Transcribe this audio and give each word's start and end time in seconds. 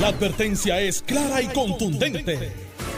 La 0.00 0.08
advertencia 0.08 0.80
es 0.80 1.02
clara 1.02 1.40
y 1.40 1.46
contundente. 1.48 2.52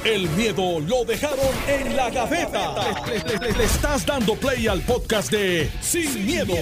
El 0.05 0.29
miedo 0.31 0.79
lo 0.81 1.05
dejaron 1.05 1.39
en 1.69 1.97
la 1.97 2.11
gaveta. 2.11 2.75
Le, 3.07 3.39
le- 3.39 3.53
le 3.59 3.65
estás 3.65 4.07
dando 4.07 4.35
play 4.37 4.67
al 4.69 4.81
podcast 4.83 5.31
de 5.33 5.69
Sin, 5.81 6.25
miedo, 6.25 6.55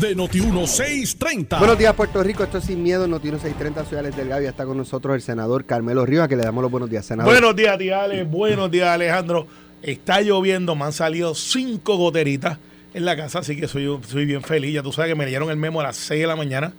de 0.00 0.16
Noti1630. 0.16 1.58
Buenos 1.58 1.78
días, 1.78 1.94
Puerto 1.94 2.22
Rico. 2.22 2.44
Esto 2.44 2.58
es 2.58 2.64
Sin 2.64 2.82
Miedo, 2.82 3.06
Notino 3.08 3.38
630, 3.38 3.84
soy 3.90 3.98
Alex 3.98 4.16
Delgado 4.16 4.42
y 4.42 4.46
está 4.46 4.64
con 4.64 4.76
nosotros 4.76 5.14
el 5.16 5.20
senador 5.22 5.64
Carmelo 5.64 6.06
Rivas, 6.06 6.28
que 6.28 6.36
le 6.36 6.44
damos 6.44 6.62
los 6.62 6.70
buenos 6.70 6.88
días, 6.88 7.04
senador. 7.04 7.32
Buenos 7.32 7.56
días, 7.56 7.76
tía 7.76 8.02
Ale. 8.04 8.22
Buenos 8.24 8.70
días, 8.70 8.88
Alejandro. 8.88 9.46
Está 9.82 10.20
lloviendo, 10.20 10.76
me 10.76 10.84
han 10.84 10.92
salido 10.92 11.34
cinco 11.34 11.96
goteritas 11.96 12.58
en 12.94 13.04
la 13.04 13.16
casa, 13.16 13.40
así 13.40 13.56
que 13.56 13.66
soy, 13.66 13.98
soy 14.08 14.24
bien 14.26 14.42
feliz. 14.42 14.74
Ya 14.74 14.82
tú 14.82 14.92
sabes 14.92 15.10
que 15.10 15.16
me 15.16 15.24
leyeron 15.24 15.50
el 15.50 15.56
memo 15.56 15.80
a 15.80 15.84
las 15.84 15.96
6 15.96 16.20
de 16.20 16.26
la 16.28 16.36
mañana. 16.36 16.72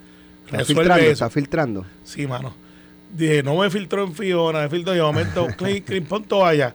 está 0.46 0.56
Resuelve 0.58 0.82
filtrando, 0.84 1.02
eso. 1.04 1.12
está 1.12 1.30
filtrando. 1.30 1.86
Sí, 2.02 2.26
mano. 2.26 2.63
Dije, 3.14 3.44
no 3.44 3.56
me 3.56 3.70
filtró 3.70 4.02
en 4.02 4.12
Fiona, 4.12 4.62
me 4.62 4.68
filtró 4.68 4.92
de 4.92 5.00
momento, 5.00 5.46
clean, 5.56 5.80
clean, 5.80 6.04
pon 6.04 6.24
toalla. 6.24 6.74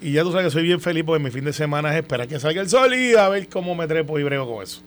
Y 0.00 0.12
ya 0.12 0.22
tú 0.22 0.30
sabes 0.30 0.46
que 0.46 0.50
soy 0.52 0.62
bien 0.62 0.80
feliz 0.80 1.02
porque 1.04 1.22
mi 1.22 1.30
fin 1.30 1.44
de 1.44 1.52
semana 1.52 1.90
es 1.92 1.96
esperar 1.96 2.26
que 2.28 2.38
salga 2.38 2.62
el 2.62 2.68
sol 2.68 2.94
y 2.94 3.14
a 3.14 3.28
ver 3.28 3.48
cómo 3.48 3.74
me 3.74 3.86
trepo 3.86 4.18
y 4.18 4.22
brego 4.22 4.50
con 4.50 4.62
eso. 4.62 4.82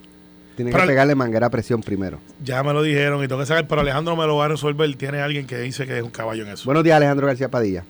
Tiene 0.55 0.71
que 0.71 0.77
pegarle 0.77 1.15
manguera 1.15 1.47
a 1.47 1.49
presión 1.49 1.81
primero. 1.81 2.19
Ya 2.43 2.63
me 2.63 2.73
lo 2.73 2.81
dijeron 2.81 3.23
y 3.23 3.27
tengo 3.27 3.41
que 3.41 3.47
saber, 3.47 3.67
pero 3.67 3.81
Alejandro 3.81 4.15
me 4.15 4.25
lo 4.25 4.37
va 4.37 4.45
a 4.45 4.47
resolver. 4.49 4.95
Tiene 4.95 5.19
alguien 5.19 5.45
que 5.45 5.57
dice 5.57 5.85
que 5.85 5.97
es 5.97 6.03
un 6.03 6.11
caballo 6.11 6.43
en 6.43 6.51
eso. 6.51 6.65
Buenos 6.65 6.83
días, 6.83 6.95
Alejandro 6.97 7.27
García 7.27 7.49
Padilla. 7.49 7.83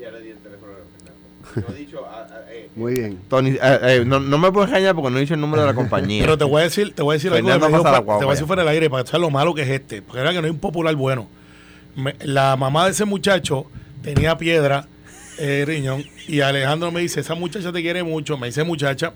Ya 0.00 0.10
le 0.10 0.20
di 0.20 0.30
el 0.30 0.38
teléfono 0.38 0.72
a 0.72 1.52
Fernando. 1.52 1.68
Yo 1.68 1.74
he 1.74 1.78
dicho, 1.78 2.00
ah, 2.06 2.26
ah, 2.30 2.40
eh, 2.50 2.70
Muy 2.76 2.94
bien. 2.94 3.18
Tony, 3.28 3.50
eh, 3.50 3.58
eh, 3.62 4.04
no, 4.06 4.20
no 4.20 4.38
me 4.38 4.50
puedes 4.52 4.70
engañar 4.70 4.94
porque 4.94 5.10
no 5.10 5.18
he 5.18 5.20
dicho 5.20 5.34
el 5.34 5.40
número 5.40 5.62
de 5.62 5.68
la 5.68 5.74
compañía. 5.76 6.22
Pero 6.22 6.38
te 6.38 6.44
voy 6.44 6.60
a 6.60 6.64
decir, 6.64 6.94
te 6.94 7.02
voy 7.02 7.14
a 7.14 7.16
decir 7.16 7.32
algo 7.32 7.48
te 7.48 8.24
voy 8.24 8.26
a 8.26 8.30
decir 8.30 8.46
fuera 8.46 8.62
del 8.62 8.68
aire 8.70 8.88
para 8.88 9.04
que 9.04 9.18
lo 9.18 9.30
malo 9.30 9.52
que 9.54 9.62
es 9.62 9.68
este. 9.68 10.02
Porque 10.02 10.20
era 10.20 10.32
que 10.32 10.40
no 10.40 10.44
hay 10.44 10.50
un 10.50 10.60
popular 10.60 10.94
bueno. 10.94 11.28
Me- 11.96 12.14
la 12.22 12.56
mamá 12.56 12.84
de 12.86 12.90
ese 12.92 13.04
muchacho 13.04 13.66
tenía 14.02 14.36
piedra, 14.38 14.86
eh, 15.38 15.64
riñón, 15.66 16.04
y 16.28 16.40
Alejandro 16.40 16.90
me 16.92 17.00
dice, 17.00 17.20
esa 17.20 17.34
muchacha 17.34 17.72
te 17.72 17.82
quiere 17.82 18.02
mucho, 18.02 18.36
me 18.38 18.48
dice 18.48 18.64
muchacha, 18.64 19.12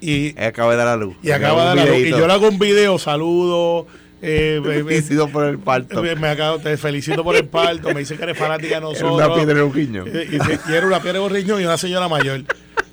y, 0.00 0.38
acaba 0.38 0.72
de 0.72 0.76
dar 0.78 0.86
la 0.86 0.96
luz. 0.96 1.16
y 1.22 1.30
acaba 1.30 1.60
de 1.62 1.66
dar 1.68 1.76
la 1.76 1.84
luz. 1.86 2.06
Y 2.06 2.10
yo 2.10 2.26
le 2.26 2.32
hago 2.32 2.48
un 2.48 2.58
video, 2.58 2.98
saludo, 2.98 3.86
eh, 4.22 4.60
eh, 4.66 4.84
Felicito 4.86 5.28
por 5.28 5.44
el 5.46 5.58
parto. 5.58 6.04
eh, 6.04 6.16
me 6.16 6.28
acabo, 6.28 6.58
te 6.58 6.76
felicito 6.76 7.22
por 7.24 7.36
el 7.36 7.46
parto, 7.46 7.88
me 7.94 8.00
dice 8.00 8.16
que 8.16 8.22
eres 8.24 8.36
fanática 8.38 8.68
de 8.68 8.74
Era 8.76 8.80
nosotros. 8.80 9.12
una 9.16 9.34
piedra 9.34 9.58
en 9.58 9.64
un 9.64 9.72
riñón. 9.74 10.08
Eh, 10.12 10.28
Y, 10.32 10.36
y- 10.36 10.72
y 10.72 10.74
era 10.74 10.86
una 10.86 11.00
piedra 11.00 11.18
de 11.20 11.24
un 11.26 11.32
riñón 11.32 11.60
y 11.60 11.64
una 11.64 11.78
señora 11.78 12.08
mayor. 12.08 12.42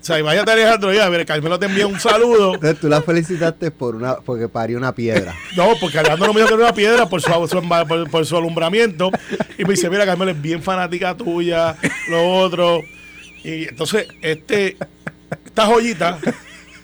O 0.04 0.06
sea, 0.06 0.22
váyate 0.22 0.52
Alejandro, 0.52 0.92
ya, 0.94 1.06
a 1.06 1.10
ver, 1.10 1.26
Carmelo 1.26 1.58
te 1.58 1.66
envía 1.66 1.88
un 1.88 1.98
saludo. 1.98 2.56
Entonces 2.56 2.78
tú 2.78 2.90
la 2.90 3.02
felicitaste 3.02 3.72
por 3.72 3.96
una, 3.96 4.18
porque 4.18 4.50
parió 4.50 4.78
una 4.78 4.94
piedra. 4.94 5.34
No, 5.56 5.70
porque 5.80 5.98
Alejandro 5.98 6.28
no 6.28 6.34
me 6.34 6.42
dijo 6.42 6.50
que 6.50 6.56
era 6.56 6.64
una 6.66 6.74
piedra 6.74 7.08
por 7.08 7.22
su, 7.22 7.30
su 7.48 7.58
emba- 7.62 7.88
por, 7.88 8.10
por 8.10 8.26
su 8.26 8.36
alumbramiento. 8.36 9.10
Y 9.58 9.64
me 9.64 9.72
dice, 9.76 9.90
mira, 9.90 10.06
Carmelo 10.06 10.32
es 10.32 10.42
bien 10.42 10.62
fanática 10.62 11.16
tuya, 11.16 11.78
lo 12.10 12.38
otro. 12.40 12.82
Y 13.46 13.70
entonces, 13.70 14.08
este, 14.22 14.76
esta 15.46 15.66
joyita 15.68 16.18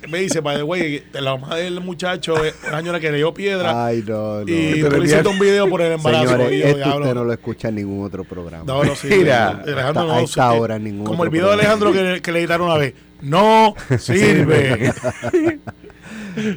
me 0.07 0.19
dice, 0.19 0.39
by 0.39 0.57
the 0.57 0.63
way, 0.63 1.03
la 1.13 1.37
mamá 1.37 1.55
del 1.55 1.81
muchacho 1.81 2.43
es 2.43 2.55
una 2.67 2.77
señora 2.77 2.99
que 2.99 3.11
le 3.11 3.17
dio 3.17 3.33
piedra. 3.33 3.85
Ay, 3.85 4.03
no, 4.07 4.39
no. 4.39 4.43
y 4.47 4.81
tú 4.81 4.89
le 4.91 5.05
hiciste 5.05 5.27
un 5.27 5.39
video 5.39 5.69
por 5.69 5.81
el 5.81 5.93
embarazo. 5.93 6.29
Señores, 6.29 6.51
Y 6.53 6.59
yo, 6.59 6.67
esto 6.67 6.97
usted 6.97 7.13
no 7.13 7.23
lo 7.23 7.33
escucha 7.33 7.67
en 7.69 7.75
ningún 7.75 8.05
otro 8.05 8.23
programa. 8.23 8.63
No, 8.65 8.83
no, 8.83 8.95
sí. 8.95 9.07
Mira, 9.09 9.49
Alejandro 9.49 10.03
a 10.03 10.05
no 10.05 10.19
esta 10.19 10.51
sí. 10.51 10.57
hora 10.57 10.75
en 10.77 10.83
ningún 10.83 11.05
Como 11.05 11.23
el 11.23 11.29
video 11.29 11.47
de. 11.47 11.53
Alejandro 11.53 11.91
que, 11.91 12.21
que 12.21 12.31
le 12.31 12.39
editaron 12.39 12.67
una 12.67 12.77
vez. 12.77 12.93
No 13.21 13.75
sirve. 13.99 14.93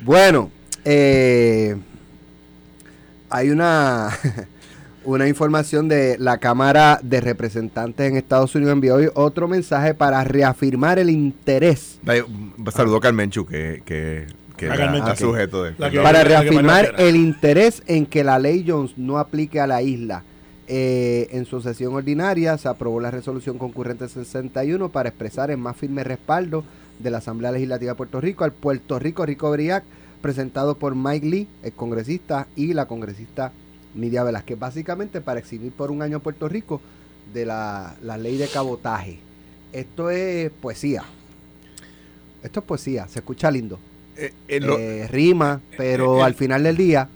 Bueno, 0.02 0.50
eh, 0.84 1.76
hay 3.30 3.50
una, 3.50 4.16
una 5.04 5.28
información 5.28 5.88
de 5.88 6.16
la 6.18 6.38
Cámara 6.38 7.00
de 7.02 7.20
Representantes 7.20 8.08
en 8.10 8.16
Estados 8.16 8.54
Unidos 8.54 8.72
envió 8.72 8.94
hoy 8.96 9.08
otro 9.14 9.48
mensaje 9.48 9.94
para 9.94 10.22
reafirmar 10.24 10.98
el 10.98 11.10
interés 11.10 11.98
Saludo 12.72 12.96
a 12.96 13.00
Carmenchu, 13.00 13.44
que, 13.46 13.82
que, 13.84 14.26
que 14.56 14.66
A 14.66 14.74
era 14.74 14.76
Carmenchu. 14.84 15.08
está 15.10 15.24
sujeto 15.24 15.64
de. 15.64 15.74
Que- 15.90 16.00
para 16.00 16.24
reafirmar 16.24 16.94
el 16.98 17.16
interés 17.16 17.82
en 17.86 18.06
que 18.06 18.22
la 18.24 18.38
ley 18.38 18.64
Jones 18.66 18.92
no 18.96 19.18
aplique 19.18 19.60
a 19.60 19.66
la 19.66 19.82
isla. 19.82 20.22
Eh, 20.68 21.28
en 21.32 21.44
su 21.44 21.60
sesión 21.60 21.92
ordinaria 21.94 22.56
se 22.56 22.68
aprobó 22.68 23.00
la 23.00 23.10
resolución 23.10 23.58
concurrente 23.58 24.08
61 24.08 24.88
para 24.90 25.08
expresar 25.08 25.50
el 25.50 25.58
más 25.58 25.76
firme 25.76 26.04
respaldo 26.04 26.64
de 26.98 27.10
la 27.10 27.18
Asamblea 27.18 27.50
Legislativa 27.52 27.92
de 27.92 27.96
Puerto 27.96 28.20
Rico 28.20 28.44
al 28.44 28.52
Puerto 28.52 28.98
Rico 28.98 29.26
Rico 29.26 29.50
Briac, 29.50 29.82
presentado 30.22 30.76
por 30.76 30.94
Mike 30.94 31.26
Lee, 31.26 31.48
el 31.64 31.72
congresista, 31.72 32.46
y 32.54 32.74
la 32.74 32.86
congresista 32.86 33.50
Nidia 33.94 34.24
Velázquez, 34.24 34.58
básicamente 34.58 35.20
para 35.20 35.40
exhibir 35.40 35.72
por 35.72 35.90
un 35.90 36.02
año 36.02 36.18
a 36.18 36.20
Puerto 36.20 36.48
Rico 36.48 36.80
de 37.32 37.44
la, 37.46 37.94
la 38.02 38.16
ley 38.18 38.36
de 38.36 38.48
cabotaje. 38.48 39.18
Esto 39.72 40.10
es 40.10 40.50
poesía. 40.50 41.04
Esto 42.42 42.60
es 42.60 42.66
poesía, 42.66 43.06
se 43.08 43.20
escucha 43.20 43.50
lindo. 43.50 43.78
Eh, 44.16 44.32
eh, 44.48 44.60
lo- 44.60 44.78
Eh, 44.78 45.06
rima, 45.08 45.60
pero 45.76 46.22
al 46.24 46.34
final 46.34 46.62
del 46.62 46.76
día 46.76 47.08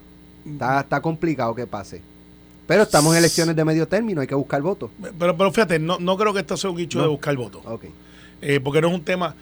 está, 0.46 0.80
está 0.80 1.00
complicado 1.00 1.54
que 1.54 1.66
pase. 1.66 2.00
Pero 2.66 2.82
estamos 2.84 3.12
en 3.12 3.18
elecciones 3.18 3.54
de 3.54 3.64
medio 3.64 3.86
término, 3.86 4.20
hay 4.20 4.26
que 4.26 4.34
buscar 4.34 4.60
votos. 4.62 4.90
pero, 5.18 5.36
pero 5.36 5.52
fíjate, 5.52 5.78
no, 5.78 5.98
no 5.98 6.16
creo 6.16 6.32
que 6.32 6.40
esto 6.40 6.56
sea 6.56 6.70
un 6.70 6.80
hecho 6.80 6.98
No. 6.98 7.04
de 7.04 7.10
buscar 7.10 7.36
votos. 7.36 7.62
Porque 7.64 8.80
no 8.80 8.88
es 8.88 8.94
un 8.94 9.02
tema, 9.04 9.34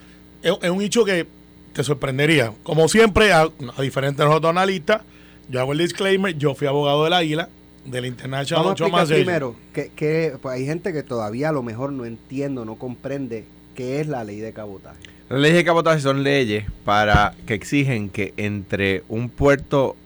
es, 0.42 0.52
es 0.62 0.70
un 0.70 0.82
hecho 0.82 1.04
que 1.04 1.26
te 1.72 1.82
sorprendería. 1.84 2.52
Como 2.62 2.88
siempre, 2.88 3.32
a, 3.32 3.48
a 3.76 3.82
diferente 3.82 4.22
de 4.22 4.28
nosotros 4.28 4.50
analistas, 4.50 5.02
yo 5.48 5.60
hago 5.60 5.72
el 5.72 5.78
disclaimer, 5.78 6.36
yo 6.36 6.54
fui 6.54 6.66
abogado 6.66 7.04
del 7.04 7.12
Águila, 7.12 7.48
del 7.84 8.06
International 8.06 8.64
Vamos 8.64 8.80
a 8.80 8.84
Association. 8.84 9.24
primero 9.24 9.56
que, 9.72 9.90
que, 9.94 10.36
pues 10.40 10.54
hay 10.56 10.66
gente 10.66 10.92
que 10.92 11.02
todavía 11.02 11.50
a 11.50 11.52
lo 11.52 11.62
mejor 11.62 11.92
no 11.92 12.04
entiende, 12.04 12.64
no 12.64 12.76
comprende 12.76 13.44
qué 13.74 14.00
es 14.00 14.06
la 14.06 14.24
ley 14.24 14.38
de 14.40 14.52
cabotaje. 14.52 14.98
Las 15.28 15.40
leyes 15.40 15.56
de 15.56 15.64
cabotaje 15.64 16.00
son 16.00 16.22
leyes 16.22 16.64
para 16.84 17.34
que 17.46 17.54
exigen 17.54 18.08
que 18.10 18.32
entre 18.36 19.02
un 19.08 19.28
puerto 19.28 19.96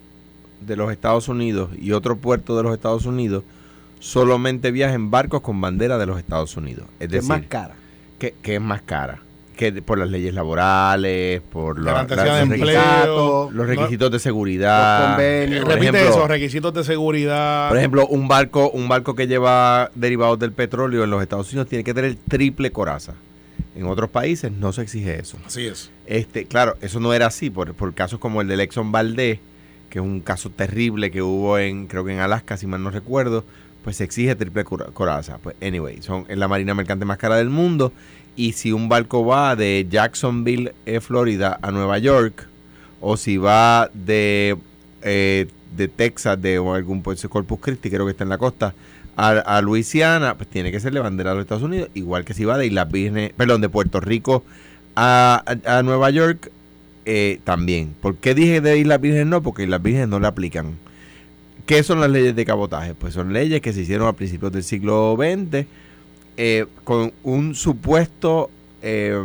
de 0.61 0.77
los 0.77 0.91
Estados 0.91 1.29
Unidos 1.29 1.71
y 1.81 1.93
otro 1.93 2.17
puerto 2.17 2.57
de 2.57 2.63
los 2.65 2.75
Estados 2.75 3.07
Unidos 3.07 3.45
solamente 4.01 4.71
viajen 4.71 5.11
barcos 5.11 5.41
con 5.41 5.61
bandera 5.61 5.99
de 5.99 6.07
los 6.07 6.19
Estados 6.19 6.57
Unidos. 6.57 6.87
Es 6.99 6.99
Que 6.99 7.05
es 7.05 7.11
decir, 7.11 7.29
más 7.29 7.43
cara. 7.49 7.75
que, 8.19 8.35
que 8.43 8.55
es 8.57 8.61
más 8.61 8.83
cara. 8.83 9.21
Que 9.59 9.73
de- 9.73 9.83
por 9.83 9.99
las 9.99 10.09
leyes 10.09 10.33
laborales, 10.35 11.43
por 11.51 11.81
la- 11.81 11.93
Garantía 11.93 12.17
la- 12.17 12.23
de 12.23 12.29
los, 12.31 12.41
empleo. 12.43 12.65
Sindicatos, 12.81 13.53
los 13.53 13.67
requisitos 13.67 14.11
de 14.13 14.19
seguridad. 14.21 15.01
Los 15.01 15.09
convenios. 15.11 15.61
Eh, 15.61 15.65
repite 15.65 15.89
ejemplo- 15.99 16.11
eso, 16.17 16.29
requisitos 16.29 16.75
de 16.75 16.85
seguridad. 16.85 17.69
Por 17.69 17.79
ejemplo, 17.79 18.07
un 18.07 18.29
barco, 18.29 18.71
un 18.71 18.89
barco 18.89 19.15
que 19.17 19.27
lleva 19.27 19.91
derivados 19.97 20.39
del 20.39 20.53
petróleo 20.53 21.03
en 21.05 21.11
los 21.11 21.21
Estados 21.23 21.49
Unidos 21.53 21.69
tiene 21.69 21.83
que 21.83 21.93
tener 21.93 22.17
triple 22.29 22.71
coraza. 22.71 23.15
En 23.75 23.87
otros 23.87 24.11
países 24.11 24.51
no 24.53 24.73
se 24.73 24.83
exige 24.83 25.19
eso. 25.19 25.37
Así 25.45 25.67
es. 25.67 25.91
Este, 26.07 26.45
claro, 26.47 26.77
eso 26.81 27.01
no 27.01 27.13
era 27.13 27.27
así 27.27 27.51
por, 27.51 27.75
por 27.75 27.95
casos 27.95 28.19
como 28.21 28.41
el 28.41 28.49
del 28.49 28.61
Exxon 28.61 28.93
Valdez, 28.93 29.41
que 29.91 29.99
es 29.99 30.05
un 30.05 30.21
caso 30.21 30.51
terrible 30.51 31.11
que 31.11 31.21
hubo 31.23 31.59
en, 31.59 31.87
creo 31.89 32.05
que 32.05 32.13
en 32.13 32.21
Alaska, 32.21 32.57
si 32.57 32.67
mal 32.69 32.83
no 32.83 32.91
recuerdo, 32.91 33.45
pues 33.85 33.97
se 33.97 34.05
exige 34.05 34.35
triple 34.35 34.65
cora- 34.65 34.87
coraza. 34.93 35.39
Pues, 35.39 35.57
anyway, 35.63 36.03
son 36.03 36.25
es 36.29 36.37
la 36.39 36.49
marina 36.49 36.75
mercante 36.75 37.05
más 37.05 37.19
cara 37.19 37.37
del 37.37 37.51
mundo. 37.51 37.93
Y 38.37 38.53
si 38.53 38.73
un 38.73 38.89
barco 38.89 39.25
va 39.27 39.57
de 39.57 39.87
Jacksonville, 39.91 40.73
eh, 40.87 41.01
Florida, 41.01 41.59
a 41.63 41.71
Nueva 41.73 41.99
York, 41.99 42.47
o 43.01 43.17
si 43.17 43.37
va 43.37 43.91
de, 43.95 44.57
eh, 45.03 45.47
de 45.77 45.89
Texas, 45.89 46.41
de 46.41 46.57
algún 46.57 47.03
pues, 47.03 47.27
Corpus 47.29 47.59
Christi, 47.61 47.91
creo 47.91 48.05
que 48.05 48.13
está 48.13 48.25
en 48.25 48.31
la 48.31 48.39
costa, 48.39 48.75
a, 49.17 49.31
a 49.31 49.61
Luisiana, 49.63 50.37
pues 50.37 50.49
tiene 50.49 50.71
que 50.71 50.79
ser 50.79 50.93
de 50.93 51.01
bandera 51.01 51.31
de 51.31 51.37
los 51.37 51.43
Estados 51.45 51.65
Unidos, 51.65 51.89
igual 51.95 52.25
que 52.25 52.35
si 52.35 52.45
va 52.45 52.57
de 52.57 52.67
Islas 52.67 52.89
Vírgenes, 52.93 53.33
perdón, 53.37 53.61
de 53.61 53.69
Puerto 53.69 53.99
Rico 54.01 54.45
a, 54.95 55.43
a- 55.65 55.79
a 55.79 55.83
Nueva 55.83 56.11
York, 56.11 56.53
eh, 57.07 57.41
también. 57.43 57.95
¿Por 58.01 58.17
qué 58.17 58.35
dije 58.35 58.61
de 58.61 58.79
Islas 58.79 59.01
Vírgenes 59.01 59.27
no? 59.27 59.43
Porque 59.43 59.65
Islas 59.65 59.83
Vírgenes 59.83 60.09
no 60.09 60.21
le 60.21 60.27
aplican. 60.29 60.77
¿Qué 61.69 61.83
son 61.83 62.01
las 62.01 62.09
leyes 62.11 62.35
de 62.35 62.47
cabotaje? 62.47 62.95
Pues 62.95 63.13
son 63.13 63.31
leyes 63.35 63.61
que 63.61 63.75
se 63.75 63.83
hicieron 63.83 64.09
a 64.09 64.15
principios 64.15 64.51
del 64.53 64.63
siglo 64.63 65.17
XX 65.19 65.67
eh, 66.39 66.65
con 66.83 67.13
un 67.25 67.55
supuesto 67.55 68.51
eh, 68.81 69.23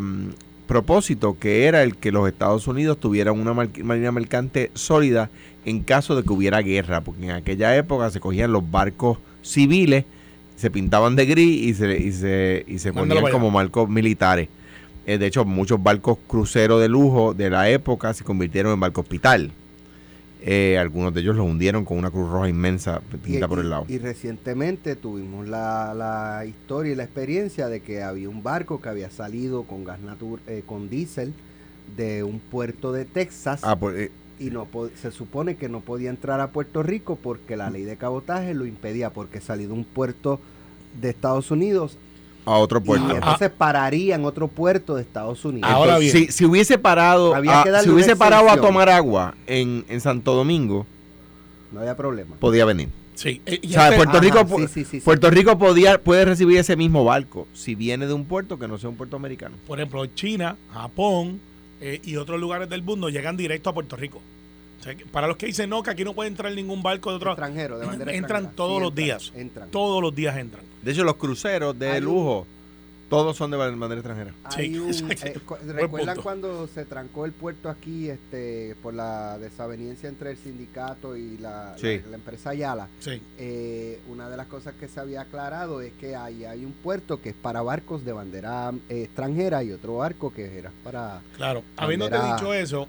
propósito 0.67 1.37
que 1.39 1.65
era 1.67 1.83
el 1.83 1.95
que 1.95 2.11
los 2.11 2.27
Estados 2.27 2.67
Unidos 2.67 2.99
tuvieran 2.99 3.39
una 3.39 3.53
mar- 3.53 3.69
marina 3.81 4.11
mercante 4.11 4.71
sólida 4.73 5.29
en 5.63 5.83
caso 5.83 6.17
de 6.17 6.23
que 6.23 6.33
hubiera 6.33 6.61
guerra, 6.61 6.99
porque 6.99 7.23
en 7.23 7.31
aquella 7.31 7.77
época 7.77 8.09
se 8.09 8.19
cogían 8.19 8.51
los 8.51 8.69
barcos 8.69 9.19
civiles, 9.41 10.03
se 10.57 10.69
pintaban 10.69 11.15
de 11.15 11.25
gris 11.25 11.61
y 11.61 11.73
se, 11.73 11.97
y 11.97 12.11
se, 12.11 12.65
y 12.67 12.79
se 12.79 12.91
ponían 12.91 13.23
como 13.31 13.51
barcos 13.51 13.87
militares. 13.89 14.49
Eh, 15.05 15.17
de 15.17 15.27
hecho, 15.27 15.45
muchos 15.45 15.81
barcos 15.81 16.17
cruceros 16.27 16.81
de 16.81 16.89
lujo 16.89 17.33
de 17.33 17.49
la 17.49 17.69
época 17.69 18.13
se 18.13 18.25
convirtieron 18.25 18.73
en 18.73 18.81
barcos 18.81 19.03
hospital. 19.03 19.51
Eh, 20.45 20.77
algunos 20.77 21.13
de 21.13 21.21
ellos 21.21 21.37
los 21.37 21.45
hundieron 21.47 21.85
con 21.85 21.97
una 21.97 22.11
cruz 22.11 22.29
roja 22.29 22.49
inmensa 22.49 23.01
pintada 23.23 23.47
por 23.47 23.59
el 23.59 23.69
lado. 23.69 23.85
y 23.87 23.97
recientemente 23.97 24.97
tuvimos 24.97 25.47
la, 25.47 25.93
la 25.93 26.45
historia 26.45 26.91
y 26.91 26.95
la 26.95 27.03
experiencia 27.05 27.69
de 27.69 27.79
que 27.81 28.03
había 28.03 28.27
un 28.27 28.43
barco 28.43 28.81
que 28.81 28.89
había 28.89 29.09
salido 29.09 29.63
con 29.63 29.85
gas 29.85 30.01
natur 30.01 30.41
eh, 30.47 30.61
con 30.65 30.89
diésel 30.89 31.33
de 31.95 32.23
un 32.23 32.39
puerto 32.39 32.91
de 32.91 33.05
Texas 33.05 33.61
Ah, 33.63 33.77
pues, 33.77 33.95
eh, 33.97 34.11
y 34.37 34.49
no 34.49 34.67
se 34.99 35.11
supone 35.11 35.55
que 35.55 35.69
no 35.69 35.79
podía 35.79 36.09
entrar 36.09 36.41
a 36.41 36.47
Puerto 36.51 36.83
Rico 36.83 37.15
porque 37.15 37.55
la 37.55 37.69
ley 37.69 37.83
de 37.83 37.95
cabotaje 37.95 38.53
lo 38.53 38.65
impedía 38.65 39.11
porque 39.11 39.39
salió 39.39 39.67
de 39.69 39.73
un 39.73 39.85
puerto 39.85 40.41
de 40.99 41.09
Estados 41.09 41.51
Unidos 41.51 41.97
A 42.45 42.57
otro 42.57 42.79
y 42.79 42.81
puerto. 42.87 43.11
entonces 43.15 43.49
pararía 43.49 44.15
en 44.15 44.25
otro 44.25 44.47
puerto 44.47 44.95
de 44.95 45.01
Estados 45.01 45.43
Unidos. 45.45 45.69
Ahora 45.71 45.93
Entonces, 45.95 46.13
bien. 46.13 46.25
Si, 46.27 46.31
si 46.33 46.45
hubiese 46.45 46.77
parado, 46.77 47.33
Había 47.35 47.61
a- 47.61 47.81
si 47.81 47.89
hubiese 47.89 48.15
parado 48.15 48.49
a 48.49 48.57
tomar 48.57 48.89
agua 48.89 49.35
en, 49.47 49.85
en 49.87 50.01
Santo 50.01 50.33
Domingo, 50.33 50.85
no 51.71 51.79
había 51.79 51.95
problema. 51.95 52.35
podía 52.37 52.65
venir. 52.65 52.89
Sí. 53.15 53.41
eh, 53.45 53.59
y 53.61 53.67
O 53.67 53.71
sea, 53.71 53.85
este- 53.85 53.97
Puerto 53.97 54.17
Ajá, 54.17 54.19
Rico, 54.21 54.39
sí, 54.39 54.45
pu- 54.53 54.67
sí, 54.67 54.83
sí, 54.83 54.85
sí. 54.85 54.99
Puerto 55.01 55.29
Rico 55.29 55.57
podía, 55.57 56.01
puede 56.01 56.25
recibir 56.25 56.57
ese 56.57 56.75
mismo 56.75 57.03
barco 57.05 57.47
si 57.53 57.75
viene 57.75 58.07
de 58.07 58.13
un 58.13 58.25
puerto 58.25 58.57
que 58.59 58.67
no 58.67 58.77
sea 58.77 58.89
un 58.89 58.95
puerto 58.95 59.15
americano. 59.15 59.55
por 59.67 59.79
ejemplo, 59.79 60.05
China, 60.07 60.57
Japón 60.73 61.39
eh, 61.79 62.01
y 62.03 62.15
otros 62.17 62.39
lugares 62.39 62.69
del 62.69 62.81
mundo 62.81 63.09
llegan 63.09 63.37
directo 63.37 63.69
a 63.69 63.73
Puerto 63.73 63.95
Rico. 63.95 64.21
O 64.83 64.85
sea, 64.85 64.95
que 64.95 65.05
para 65.05 65.27
los 65.27 65.37
que 65.37 65.45
dicen 65.45 65.69
no, 65.69 65.81
que 65.81 65.91
aquí 65.91 66.03
no 66.03 66.13
puede 66.13 66.27
entrar 66.27 66.51
ningún 66.53 66.83
barco 66.83 67.09
de 67.11 67.15
otro 67.15 67.31
Extranjero, 67.31 67.79
de 67.79 67.85
bandera 67.85 68.11
entran 68.11 68.43
extranjera. 68.43 68.55
todos 68.57 68.75
Sí, 68.77 68.81
los 68.81 68.89
entran, 68.91 69.05
días. 69.05 69.31
entran. 69.35 69.69
Todos 69.71 70.01
los 70.01 70.13
días 70.15 70.37
entran. 70.37 70.63
De 70.81 70.91
hecho, 70.91 71.03
los 71.05 71.15
cruceros 71.15 71.79
de 71.79 71.89
Hay 71.89 71.99
un- 71.99 72.03
lujo, 72.05 72.47
todos 73.09 73.37
son 73.37 73.51
de 73.51 73.55
ba- 73.57 73.69
bandera 73.69 73.95
extranjera. 74.01 74.33
Hay 74.43 74.73
Sí, 74.73 74.77
un- 74.79 74.89
exacto. 75.11 75.55
eh, 75.55 75.71
¿Recuerdan 75.71 76.17
cuando 76.21 76.67
se 76.67 76.83
trancó 76.83 77.25
el 77.25 77.31
puerto 77.31 77.69
aquí 77.69 78.09
este, 78.09 78.75
por 78.81 78.93
la 78.93 79.37
desaveniencia 79.37 80.09
entre 80.09 80.31
el 80.31 80.37
sindicato 80.37 81.15
y 81.15 81.37
la, 81.37 81.75
Sí. 81.77 81.99
la- 82.03 82.09
la 82.09 82.15
empresa 82.17 82.49
Ayala? 82.49 82.87
Sí. 82.99 83.21
Eh, 83.37 84.01
una 84.09 84.29
de 84.29 84.35
las 84.35 84.47
cosas 84.47 84.73
que 84.77 84.89
se 84.89 84.99
había 84.99 85.21
aclarado 85.21 85.79
es 85.81 85.93
que 85.93 86.15
ahí 86.17 86.43
hay 86.43 86.65
un 86.65 86.73
puerto 86.73 87.21
que 87.21 87.29
es 87.29 87.35
para 87.35 87.61
barcos 87.61 88.03
de 88.03 88.11
bandera 88.11 88.73
eh, 88.89 89.03
extranjera 89.03 89.63
y 89.63 89.71
otro 89.71 89.97
barco 89.97 90.33
que 90.33 90.57
era 90.57 90.71
para... 90.83 91.21
Claro. 91.37 91.63
Habiéndote 91.77 92.17
Bandera- 92.17 92.35
dicho 92.35 92.53
eso, 92.53 92.87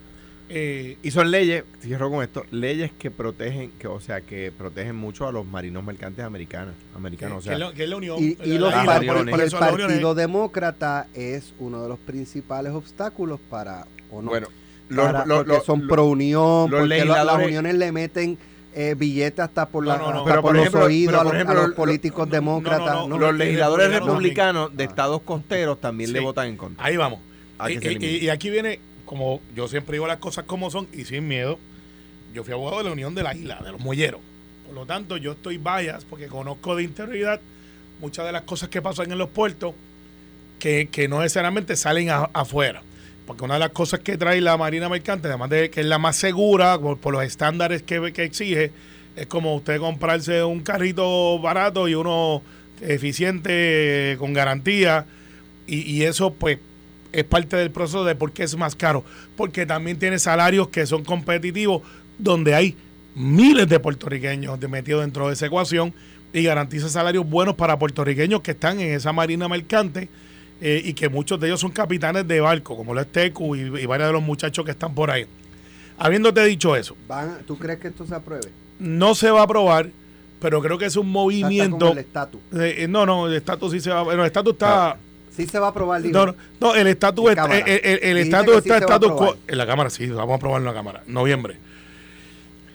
eh, 0.49 0.99
Y 1.02 1.11
son 1.11 1.31
leyes, 1.31 1.64
cierro 1.81 2.11
con 2.11 2.23
esto, 2.23 2.44
leyes 2.50 2.91
que 2.99 3.11
protegen, 3.11 3.70
que 3.79 3.87
o 3.88 3.99
sea, 4.00 4.20
que 4.20 4.52
protegen 4.56 4.94
mucho 4.94 5.26
a 5.26 5.32
los 5.32 5.46
marinos 5.46 5.82
mercantes 5.85 6.25
americanos, 6.25 6.75
americanos, 6.94 7.38
o 7.38 7.50
que, 7.50 7.56
sea, 7.56 7.69
es 7.69 7.75
que 7.75 7.85
es 7.85 7.88
la 7.88 7.96
unión. 7.96 8.19
Y, 8.20 8.37
y 8.44 8.58
los 8.58 8.70
la- 8.70 8.85
par- 8.85 9.06
por- 9.06 9.41
el 9.41 9.50
Partido 9.50 10.14
Demócrata 10.14 11.06
es 11.14 11.55
uno 11.58 11.82
de 11.82 11.88
los 11.88 11.99
principales 11.99 12.73
obstáculos 12.73 13.41
para... 13.49 13.87
¿o 14.11 14.20
no? 14.23 14.29
bueno, 14.31 14.49
los, 14.88 15.06
Para- 15.06 15.25
los- 15.25 15.38
porque 15.38 15.52
los- 15.55 15.64
son 15.64 15.87
pro 15.88 16.05
unión, 16.06 16.70
los 16.70 16.81
porque 16.81 17.05
las 17.05 17.35
uniones 17.44 17.75
le 17.76 17.91
meten 17.93 18.38
eh, 18.76 18.94
billetes 18.99 19.38
hasta 19.41 19.67
por, 19.69 19.87
la, 19.87 19.96
No, 19.96 20.06
no, 20.08 20.11
no. 20.12 20.19
hasta 20.19 20.31
Pero, 20.31 20.43
por 20.43 20.56
por 20.56 20.64
los 20.64 20.75
oídos 20.75 21.14
pero, 21.14 21.20
a 21.20 21.25
los, 21.32 21.49
a 21.49 21.55
los 21.55 21.69
lo- 21.70 21.75
políticos 21.76 22.26
no, 22.26 22.35
demócratas. 22.35 22.87
no, 22.94 23.02
no, 23.08 23.08
¿no? 23.08 23.19
los 23.19 23.35
legisladores 23.37 23.88
republicanos 23.91 24.76
de 24.76 24.85
estados 24.85 25.23
costeros 25.23 25.81
también 25.81 26.12
le 26.12 26.20
votan 26.20 26.49
en 26.49 26.56
contra. 26.56 26.85
Ahí 26.85 26.96
vamos. 26.96 27.20
y 27.70 28.29
aquí 28.29 28.50
viene, 28.50 28.81
como 29.15 29.41
yo 29.55 29.69
siempre 29.69 29.93
digo 29.93 30.09
las 30.09 30.17
cosas 30.19 30.45
como 30.45 30.73
son 30.73 30.89
y 30.93 31.05
sin 31.05 31.29
miedo, 31.29 31.57
yo 32.35 32.43
fui 32.43 32.53
abogado 32.53 32.79
de 32.79 32.85
la 32.85 32.91
Unión 32.91 33.15
de 33.15 33.23
la 33.23 33.33
Isla, 33.33 33.61
de 33.65 33.71
los 33.71 33.81
Molleros. 33.81 34.21
Por 34.67 34.75
lo 34.75 34.87
tanto, 34.87 35.17
yo 35.17 35.33
estoy 35.33 35.57
bias 35.57 36.05
porque 36.05 36.27
conozco 36.27 36.75
de 36.75 36.83
interioridad 36.83 37.41
muchas 38.01 38.27
de 38.27 38.33
las 38.33 38.43
cosas 38.43 38.71
que 38.71 38.83
pasan 38.83 39.13
en 39.13 39.19
los 39.19 39.29
puertos 39.29 39.73
que, 40.59 40.89
que 40.91 41.07
no 41.07 41.21
necesariamente 41.21 41.77
salen 41.77 42.11
a- 42.11 42.29
afuera. 42.33 42.83
Porque 43.25 43.45
una 43.45 43.55
de 43.55 43.61
las 43.61 43.71
cosas 43.71 44.01
que 44.01 44.19
trae 44.19 44.41
la 44.41 44.57
Marina 44.57 44.89
Mercante, 44.89 45.29
además 45.29 45.49
de 45.51 45.71
que 45.71 45.83
es 45.83 45.87
la 45.87 46.01
más 46.01 46.17
segura 46.17 46.77
por, 46.77 46.99
por 46.99 47.15
los 47.15 47.23
estándares 47.23 47.85
que, 47.85 48.13
que 48.13 48.25
exige, 48.25 48.73
es 49.15 49.27
como 49.29 49.55
usted 49.55 49.79
comprarse 49.79 50.43
un 50.43 50.61
carrito 50.63 51.39
barato 51.39 51.87
y 51.87 51.95
uno 51.95 52.43
eficiente, 52.81 54.17
con 54.19 54.33
garantía, 54.33 55.07
y, 55.69 55.83
y 55.89 56.03
eso 56.03 56.35
pues 56.35 56.59
es 57.15 57.25
parte 57.25 57.57
del 57.57 57.71
proceso 57.71 58.05
de 58.05 58.15
por 58.15 58.33
qué 58.33 58.43
es 58.45 58.57
más 58.57 58.75
caro. 58.77 59.05
Porque 59.37 59.67
también 59.67 59.99
tiene 59.99 60.19
salarios 60.19 60.69
que 60.69 60.87
son 60.87 61.05
competitivos, 61.05 61.83
donde 62.19 62.55
hay 62.55 62.77
miles 63.15 63.69
de 63.69 63.79
puertorriqueños 63.81 64.59
metidos 64.69 65.03
dentro 65.03 65.29
de 65.29 65.35
esa 65.35 65.47
ecuación 65.47 65.95
y 66.33 66.43
garantiza 66.43 66.89
salarios 66.89 67.29
buenos 67.29 67.55
para 67.55 67.79
puertorriqueños 67.79 68.41
que 68.41 68.51
están 68.53 68.81
en 68.81 68.93
esa 68.95 69.13
marina 69.13 69.49
mercante 69.49 70.09
eh, 70.61 70.83
y 70.85 70.95
que 70.95 71.09
muchos 71.09 71.39
de 71.39 71.47
ellos 71.47 71.61
son 71.61 71.71
capitanes 71.71 72.27
de 72.27 72.41
barco, 72.41 72.77
como 72.77 72.93
lo 72.95 73.01
es 73.01 73.07
Tecu 73.13 73.55
y, 73.55 73.61
y 73.61 73.87
varios 73.87 74.09
de 74.09 74.13
los 74.13 74.23
muchachos 74.23 74.65
que 74.65 74.73
están 74.73 74.95
por 74.95 75.11
ahí. 75.11 75.27
Habiéndote 75.99 76.45
dicho 76.45 76.75
eso, 76.75 76.97
Van 77.07 77.29
a- 77.31 77.39
¿Tú 77.39 77.57
crees 77.57 77.79
que 77.79 77.89
esto 77.89 78.05
se 78.07 78.15
apruebe? 78.15 78.49
no 78.81 79.15
se 79.15 79.31
va 79.31 79.41
a 79.41 79.45
aprobar, 79.45 79.91
pero 80.41 80.61
creo 80.61 80.77
que 80.77 80.87
es 80.87 80.97
un 80.97 81.07
está 81.07 81.13
movimiento. 81.13 81.93
el 81.93 81.99
estatus. 81.99 82.41
Eh, 82.53 82.87
no, 82.89 83.07
no, 83.07 83.29
el 83.29 83.35
estatus 83.35 83.71
sí 83.73 83.81
se 83.81 83.91
va. 83.91 84.03
Bueno, 84.03 84.23
el 84.23 84.27
estatus 84.27 84.55
está. 84.55 84.97
Sí 85.37 85.47
se 85.47 85.59
va 85.59 85.67
a 85.67 85.71
aprobar, 85.71 86.01
digo. 86.03 86.17
No, 86.19 86.27
no, 86.27 86.35
no, 86.61 86.75
el 86.75 86.87
estatus 86.87 87.31
está. 87.31 87.47
El, 87.59 87.69
el- 87.85 87.99
el 88.03 88.17
estatus 88.19 88.55
que 88.57 88.63
sí 88.63 88.69
está 88.69 88.79
se 88.81 88.87
va 88.87 88.93
a 88.93 88.97
status 88.97 89.11
aprobar. 89.13 89.35
quo. 89.35 89.41
En 89.49 89.59
la 89.59 89.67
Cámara, 89.67 89.91
sí, 89.91 90.07
vamos 90.09 90.33
a 90.33 90.37
aprobarlo 90.37 90.69
en 90.69 90.75
la 90.75 90.79
Cámara. 90.79 91.03
Noviembre. 91.07 91.57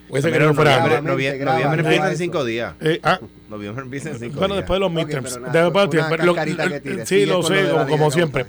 Hubiese 0.09 0.29
Pero 0.29 0.33
querido 0.47 0.53
fuera 0.55 1.01
noviembre, 1.01 1.81
empieza 1.81 2.11
en 2.11 2.17
cinco 2.17 2.43
días. 2.43 2.73
Eh, 2.81 2.99
ah, 3.03 3.19
Noviembre 3.47 3.83
empieza 3.85 4.09
en 4.09 4.17
cinco 4.19 4.39
bueno, 4.39 4.55
días. 4.55 4.63
después 4.63 4.75
de 4.77 4.79
los 4.79 4.91
midterms. 4.91 5.39
nada, 5.39 5.63
Después- 5.69 6.25
lo- 6.25 6.33
cascarita 6.35 6.69
que 6.69 6.79
tire. 6.81 7.05
sí, 7.05 7.25
lo 7.27 7.41
lo 7.41 7.43
sé, 7.43 7.53
de 7.53 7.63
la 7.63 7.71
como, 7.71 7.87
como 7.87 8.05
de 8.05 8.11
siempre. 8.11 8.45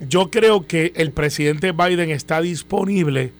Yo 0.00 0.30
creo 0.30 0.66
que 0.66 0.92
el 0.96 1.12
presidente 1.12 1.70
Biden 1.72 2.10
está 2.10 2.40
disponible 2.40 3.30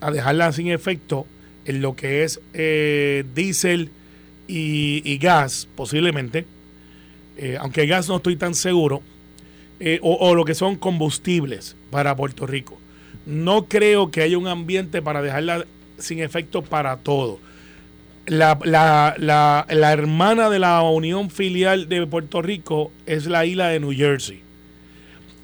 a 0.00 0.10
dejarla 0.12 0.52
sin 0.52 0.68
efecto 0.68 1.26
en 1.64 1.82
lo 1.82 1.96
que 1.96 2.22
es 2.22 2.40
eh, 2.54 3.24
diésel 3.34 3.90
y, 4.46 5.02
y 5.04 5.18
gas, 5.18 5.68
posiblemente. 5.74 6.44
Eh, 7.36 7.56
aunque 7.58 7.86
gas 7.86 8.08
no 8.08 8.16
estoy 8.18 8.36
tan 8.36 8.54
seguro. 8.54 9.02
Eh, 9.84 9.98
o, 10.02 10.14
o 10.14 10.34
lo 10.34 10.44
que 10.44 10.54
son 10.54 10.76
combustibles 10.76 11.76
para 11.90 12.14
Puerto 12.16 12.46
Rico. 12.46 12.78
No 13.26 13.66
creo 13.66 14.10
que 14.10 14.22
haya 14.22 14.38
un 14.38 14.46
ambiente 14.48 15.02
para 15.02 15.22
dejarla 15.22 15.64
sin 15.98 16.20
efecto 16.20 16.62
para 16.62 16.96
todo. 16.98 17.38
La, 18.26 18.58
la, 18.64 19.14
la, 19.18 19.66
la 19.68 19.92
hermana 19.92 20.48
de 20.50 20.58
la 20.60 20.80
Unión 20.82 21.28
Filial 21.30 21.88
de 21.88 22.06
Puerto 22.06 22.40
Rico 22.42 22.92
es 23.06 23.26
la 23.26 23.44
isla 23.44 23.68
de 23.68 23.80
New 23.80 23.92
Jersey 23.92 24.40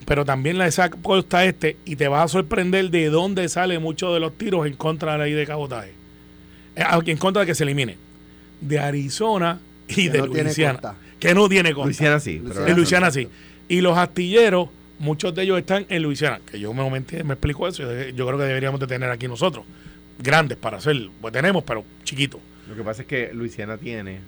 pero 0.07 0.25
también 0.25 0.57
la 0.57 0.67
esa 0.67 0.89
costa 0.89 1.45
este 1.45 1.77
y 1.85 1.97
te 1.97 2.09
vas 2.09 2.25
a 2.25 2.29
sorprender 2.29 2.89
de 2.89 3.11
dónde 3.11 3.47
salen 3.51 3.83
muchos 3.83 4.15
de 4.15 4.21
los 4.21 4.33
tiros 4.39 4.67
en 4.67 4.73
contra 4.75 5.13
de 5.13 5.19
la 5.19 5.25
ley 5.25 5.35
de 5.35 5.45
cabotaje. 5.47 5.93
Eh, 6.77 6.83
aunque 6.87 7.11
en 7.11 7.19
contra 7.19 7.41
de 7.41 7.47
que 7.47 7.55
se 7.55 7.65
elimine. 7.65 7.99
De 8.63 8.79
Arizona 8.79 9.61
y 9.87 9.95
Que 10.07 10.11
de 10.11 10.19
no 10.21 10.27
Luisiana. 10.29 10.95
Que 11.21 11.35
no 11.35 11.47
tiene 11.51 11.75
costa. 11.75 11.85
Luisiana 11.89 12.21
sí. 12.21 12.41
pero- 12.43 12.75
Luisiana 12.75 13.11
sí. 13.11 13.29
Y 13.69 13.81
los 13.81 13.97
astilleros, 13.97 14.69
muchos 14.99 15.35
de 15.35 15.43
ellos 15.43 15.59
están 15.59 15.87
en 15.89 16.03
Luisiana. 16.03 16.41
Que 16.51 16.59
yo 16.59 16.73
me, 16.73 16.89
me, 16.89 16.99
explico 16.99 17.69
eso. 17.69 17.83
Yo, 17.83 18.27
creo 18.27 18.39
que 18.39 18.45
deberíamos 18.45 18.81
de 18.81 18.87
tener 18.87 19.11
aquí 19.11 19.29
nosotros. 19.29 19.65
Grandes 20.19 20.59
para 20.59 20.79
hacer. 20.79 20.97
Pues 21.21 21.33
tenemos, 21.33 21.63
pero 21.65 21.85
chiquitos. 22.05 22.41
Lo 22.69 22.75
que 22.75 22.83
pasa 22.83 23.03
es 23.03 23.09
que 23.09 23.31
Luisiana 23.33 23.79
tiene, 23.79 24.21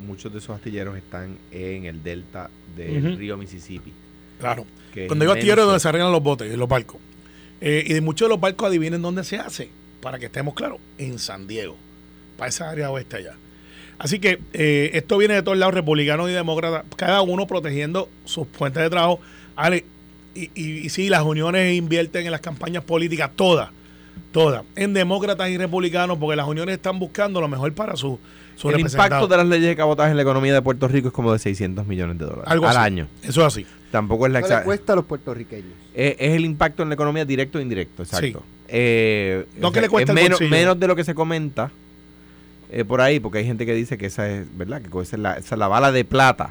muchos 0.00 0.32
de 0.32 0.38
esos 0.38 0.56
astilleros 0.56 0.96
están 0.96 1.36
en 1.50 1.84
el 1.84 2.02
delta 2.02 2.50
del 2.76 3.16
río 3.16 3.36
Mississippi. 3.36 3.92
Claro. 4.40 4.64
Cuando 5.06 5.24
digo 5.24 5.32
astilleros 5.32 5.62
es 5.62 5.66
donde 5.66 5.80
se 5.80 5.88
arreglan 5.88 6.12
los 6.12 6.22
botes 6.22 6.52
y 6.52 6.56
los 6.56 6.68
barcos. 6.68 7.00
Eh, 7.60 7.84
y 7.86 7.92
de 7.92 8.00
muchos 8.00 8.26
de 8.26 8.30
los 8.30 8.40
barcos 8.40 8.68
adivinen 8.68 9.02
dónde 9.02 9.24
se 9.24 9.36
hace, 9.36 9.70
para 10.00 10.18
que 10.18 10.26
estemos 10.26 10.54
claros, 10.54 10.78
en 10.96 11.18
San 11.18 11.46
Diego, 11.46 11.76
para 12.36 12.48
esa 12.48 12.70
área 12.70 12.90
oeste 12.90 13.16
allá. 13.16 13.34
Así 13.98 14.18
que 14.20 14.38
eh, 14.52 14.90
esto 14.94 15.18
viene 15.18 15.34
de 15.34 15.42
todos 15.42 15.58
lados, 15.58 15.74
republicanos 15.74 16.30
y 16.30 16.32
demócratas, 16.32 16.84
cada 16.96 17.20
uno 17.22 17.46
protegiendo 17.46 18.08
sus 18.24 18.46
fuentes 18.48 18.82
de 18.82 18.90
trabajo. 18.90 19.20
Ale, 19.56 19.84
y, 20.34 20.50
y, 20.54 20.86
y 20.86 20.88
sí, 20.88 21.08
las 21.08 21.22
uniones 21.24 21.74
invierten 21.76 22.24
en 22.26 22.30
las 22.30 22.40
campañas 22.40 22.84
políticas, 22.84 23.30
todas, 23.34 23.70
todas, 24.30 24.62
en 24.76 24.94
demócratas 24.94 25.50
y 25.50 25.58
republicanos, 25.58 26.16
porque 26.18 26.36
las 26.36 26.46
uniones 26.46 26.76
están 26.76 26.98
buscando 27.00 27.40
lo 27.40 27.48
mejor 27.48 27.72
para 27.72 27.96
su, 27.96 28.20
su 28.54 28.70
El 28.70 28.78
impacto 28.80 29.26
de 29.26 29.36
las 29.36 29.46
leyes 29.46 29.66
de 29.68 29.74
cabotaje 29.76 30.10
en 30.12 30.16
la 30.16 30.22
economía 30.22 30.52
de 30.54 30.62
Puerto 30.62 30.86
Rico 30.86 31.08
es 31.08 31.14
como 31.14 31.32
de 31.32 31.40
600 31.40 31.84
millones 31.86 32.18
de 32.18 32.24
dólares 32.26 32.44
Algo 32.46 32.66
al 32.68 32.76
así. 32.76 32.86
año. 32.86 33.08
Eso 33.24 33.40
es 33.40 33.46
así. 33.48 33.66
Tampoco 33.90 34.26
es 34.26 34.32
la 34.32 34.40
¿Cuál 34.40 34.50
le 34.52 34.56
exa- 34.58 34.64
cuesta 34.64 34.92
a 34.92 34.96
los 34.96 35.06
puertorriqueños? 35.06 35.72
es, 35.94 36.14
es 36.20 36.34
el 36.34 36.44
impacto 36.44 36.84
en 36.84 36.90
la 36.90 36.94
economía 36.94 37.24
directo 37.24 37.58
o 37.58 37.60
indirecto, 37.60 38.04
exacto. 38.04 38.40
Sí. 38.46 38.64
Eh, 38.68 39.44
No 39.58 39.72
que 39.72 39.80
le 39.80 39.88
cuesta 39.88 40.12
es 40.12 40.18
el 40.18 40.22
menos, 40.24 40.40
menos 40.42 40.78
de 40.78 40.86
lo 40.86 40.94
que 40.94 41.02
se 41.02 41.14
comenta 41.14 41.72
eh, 42.70 42.84
por 42.84 43.00
ahí, 43.00 43.20
porque 43.20 43.38
hay 43.38 43.44
gente 43.44 43.64
que 43.66 43.74
dice 43.74 43.96
que 43.98 44.06
esa 44.06 44.28
es, 44.28 44.46
¿verdad? 44.56 44.82
Que 44.82 44.88
esa 45.00 45.16
es, 45.16 45.22
la, 45.22 45.32
esa 45.34 45.54
es 45.54 45.58
la 45.58 45.68
bala 45.68 45.90
de 45.92 46.04
plata 46.04 46.50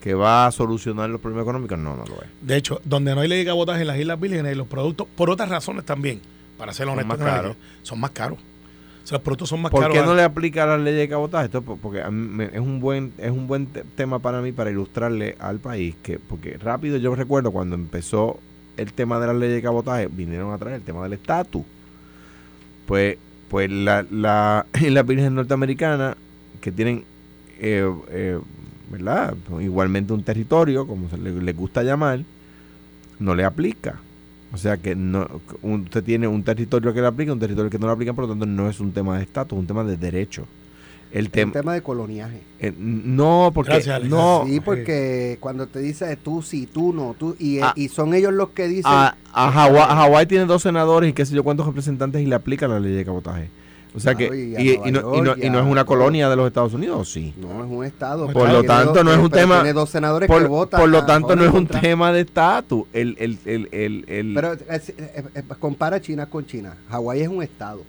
que 0.00 0.14
va 0.14 0.46
a 0.46 0.50
solucionar 0.52 1.08
los 1.10 1.20
problemas 1.20 1.42
económicos. 1.44 1.78
No, 1.78 1.96
no 1.96 2.04
lo 2.04 2.14
es. 2.22 2.28
De 2.40 2.56
hecho, 2.56 2.80
donde 2.84 3.14
no 3.14 3.20
hay 3.20 3.28
ley 3.28 3.38
de 3.40 3.44
cabotaje 3.44 3.82
en 3.82 3.86
las 3.86 3.98
Islas 3.98 4.18
Vírgenes, 4.20 4.56
los 4.56 4.66
productos, 4.66 5.06
por 5.14 5.30
otras 5.30 5.48
razones 5.48 5.84
también, 5.84 6.20
para 6.58 6.72
ser 6.72 6.86
Son 6.86 6.94
honesto, 6.94 7.08
más 7.08 7.18
con 7.18 7.26
alguien, 7.28 7.42
caros. 7.52 7.56
son 7.82 8.00
más 8.00 8.10
caros. 8.10 8.38
O 8.38 9.06
sea, 9.06 9.16
los 9.16 9.22
productos 9.24 9.48
son 9.48 9.60
más 9.62 9.70
¿Por 9.72 9.80
caros. 9.82 9.96
qué 9.96 10.02
no 10.04 10.14
le 10.14 10.22
aplica 10.22 10.64
la 10.64 10.78
ley 10.78 10.94
de 10.94 11.08
cabotaje? 11.08 11.46
Esto 11.46 11.60
po- 11.62 11.76
porque 11.76 12.02
me- 12.10 12.44
es 12.46 12.58
un 12.60 12.78
buen 12.80 13.12
es 13.18 13.30
un 13.32 13.46
buen 13.48 13.66
te- 13.66 13.82
tema 13.96 14.20
para 14.20 14.40
mí 14.40 14.52
para 14.52 14.70
ilustrarle 14.70 15.34
al 15.40 15.58
país 15.58 15.96
que 16.04 16.18
porque 16.20 16.56
rápido 16.58 16.96
yo 16.98 17.12
recuerdo 17.16 17.50
cuando 17.50 17.74
empezó 17.74 18.38
el 18.76 18.92
tema 18.92 19.18
de 19.18 19.26
la 19.26 19.34
ley 19.34 19.50
de 19.50 19.60
cabotaje 19.60 20.06
vinieron 20.08 20.52
a 20.54 20.58
traer 20.58 20.76
el 20.76 20.82
tema 20.82 21.02
del 21.02 21.14
estatus. 21.14 21.62
Pues 22.86 23.18
pues 23.52 23.70
la 23.70 24.06
la 24.10 24.64
en 24.80 24.94
las 24.94 25.06
vírgenes 25.06 25.30
norteamericanas 25.30 26.16
que 26.62 26.72
tienen 26.72 27.04
eh, 27.60 27.86
eh, 28.08 28.40
¿verdad? 28.90 29.36
Igualmente 29.60 30.12
un 30.14 30.22
territorio, 30.22 30.86
como 30.86 31.08
se 31.10 31.18
le, 31.18 31.52
gusta 31.52 31.82
llamar, 31.82 32.20
no 33.18 33.34
le 33.34 33.44
aplica. 33.44 34.00
O 34.52 34.56
sea 34.56 34.78
que 34.78 34.94
no 34.94 35.28
usted 35.62 36.02
tiene 36.02 36.26
un 36.28 36.42
territorio 36.42 36.92
que 36.92 37.00
le 37.00 37.06
aplica, 37.06 37.32
un 37.32 37.38
territorio 37.38 37.70
que 37.70 37.78
no 37.78 37.86
le 37.86 37.92
aplica, 37.92 38.14
por 38.14 38.24
lo 38.24 38.30
tanto 38.30 38.46
no 38.46 38.68
es 38.68 38.80
un 38.80 38.92
tema 38.92 39.16
de 39.18 39.24
estatus, 39.24 39.56
es 39.56 39.60
un 39.60 39.66
tema 39.66 39.84
de 39.84 39.96
derecho. 39.98 40.46
El 41.12 41.30
Es 41.32 41.44
un 41.44 41.52
tema... 41.52 41.74
de 41.74 41.82
coloniaje. 41.82 42.40
eh, 42.58 42.72
no, 42.78 43.50
porque... 43.54 43.72
Gracias, 43.72 44.04
no, 44.04 44.44
sí, 44.46 44.60
porque 44.60 45.36
cuando 45.40 45.66
te 45.66 45.80
dice 45.80 46.16
tú 46.16 46.40
sí, 46.42 46.66
tú 46.66 46.92
no, 46.94 47.14
tú 47.18 47.36
y, 47.38 47.60
Ah. 47.60 47.72
y 47.76 47.88
son 47.88 48.14
ellos 48.14 48.32
los 48.32 48.50
que 48.50 48.66
dicen 48.66 48.90
a, 48.92 49.16
a 49.32 49.50
Hawái, 49.52 49.82
a 49.82 49.94
Hawái 49.96 50.26
tiene 50.26 50.46
dos 50.46 50.62
senadores 50.62 51.10
y 51.10 51.12
qué 51.12 51.26
sé 51.26 51.34
yo 51.34 51.44
cuántos 51.44 51.66
representantes 51.66 52.22
y 52.22 52.26
le 52.26 52.34
aplica 52.34 52.66
la 52.66 52.80
ley 52.80 52.92
de 52.92 53.04
cabotaje. 53.04 53.50
O 53.94 54.00
sea 54.00 54.14
Claro, 54.14 54.32
que... 54.32 54.38
y 54.38 54.70
Y, 54.70 54.76
no, 54.78 54.86
y, 54.88 54.90
no, 54.92 55.24
York, 55.26 55.40
y 55.42 55.50
no 55.50 55.58
es 55.60 55.66
una 55.66 55.84
colonia 55.84 56.30
de 56.30 56.36
los 56.36 56.46
Estados 56.46 56.72
Unidos, 56.72 56.98
¿o 56.98 57.04
sí? 57.04 57.34
no 57.36 57.62
es 57.62 57.70
un 57.70 57.84
estado. 57.84 58.26
Por 58.32 58.48
lo 58.48 58.60
tiene 58.60 58.68
tanto, 58.68 58.94
dos- 58.94 59.04
no 59.04 59.12
es 59.12 59.18
un 59.18 59.30
tema- 59.30 59.56
Tiene 59.56 59.72
dos 59.74 59.90
senadores 59.90 60.26
que 60.28 60.32
Por, 60.32 60.48
votan. 60.48 60.80
por 60.80 60.88
lo 60.88 61.04
tanto, 61.04 61.36
no 61.36 61.44
es 61.44 61.52
un 61.52 61.66
tema 61.66 62.10
de 62.10 62.22
estatus. 62.22 62.84
El, 62.94 63.16
el, 63.18 63.38
el, 63.44 63.68
el, 63.70 64.04
el- 64.08 64.32
Pero 64.34 64.54
es- 64.54 64.88
es- 64.88 64.94
es- 65.34 65.44
compara 65.58 66.00
China 66.00 66.24
con 66.24 66.46
China. 66.46 66.74
Hawái 66.88 67.20
es 67.20 67.28
un 67.28 67.42
estado. 67.42 67.82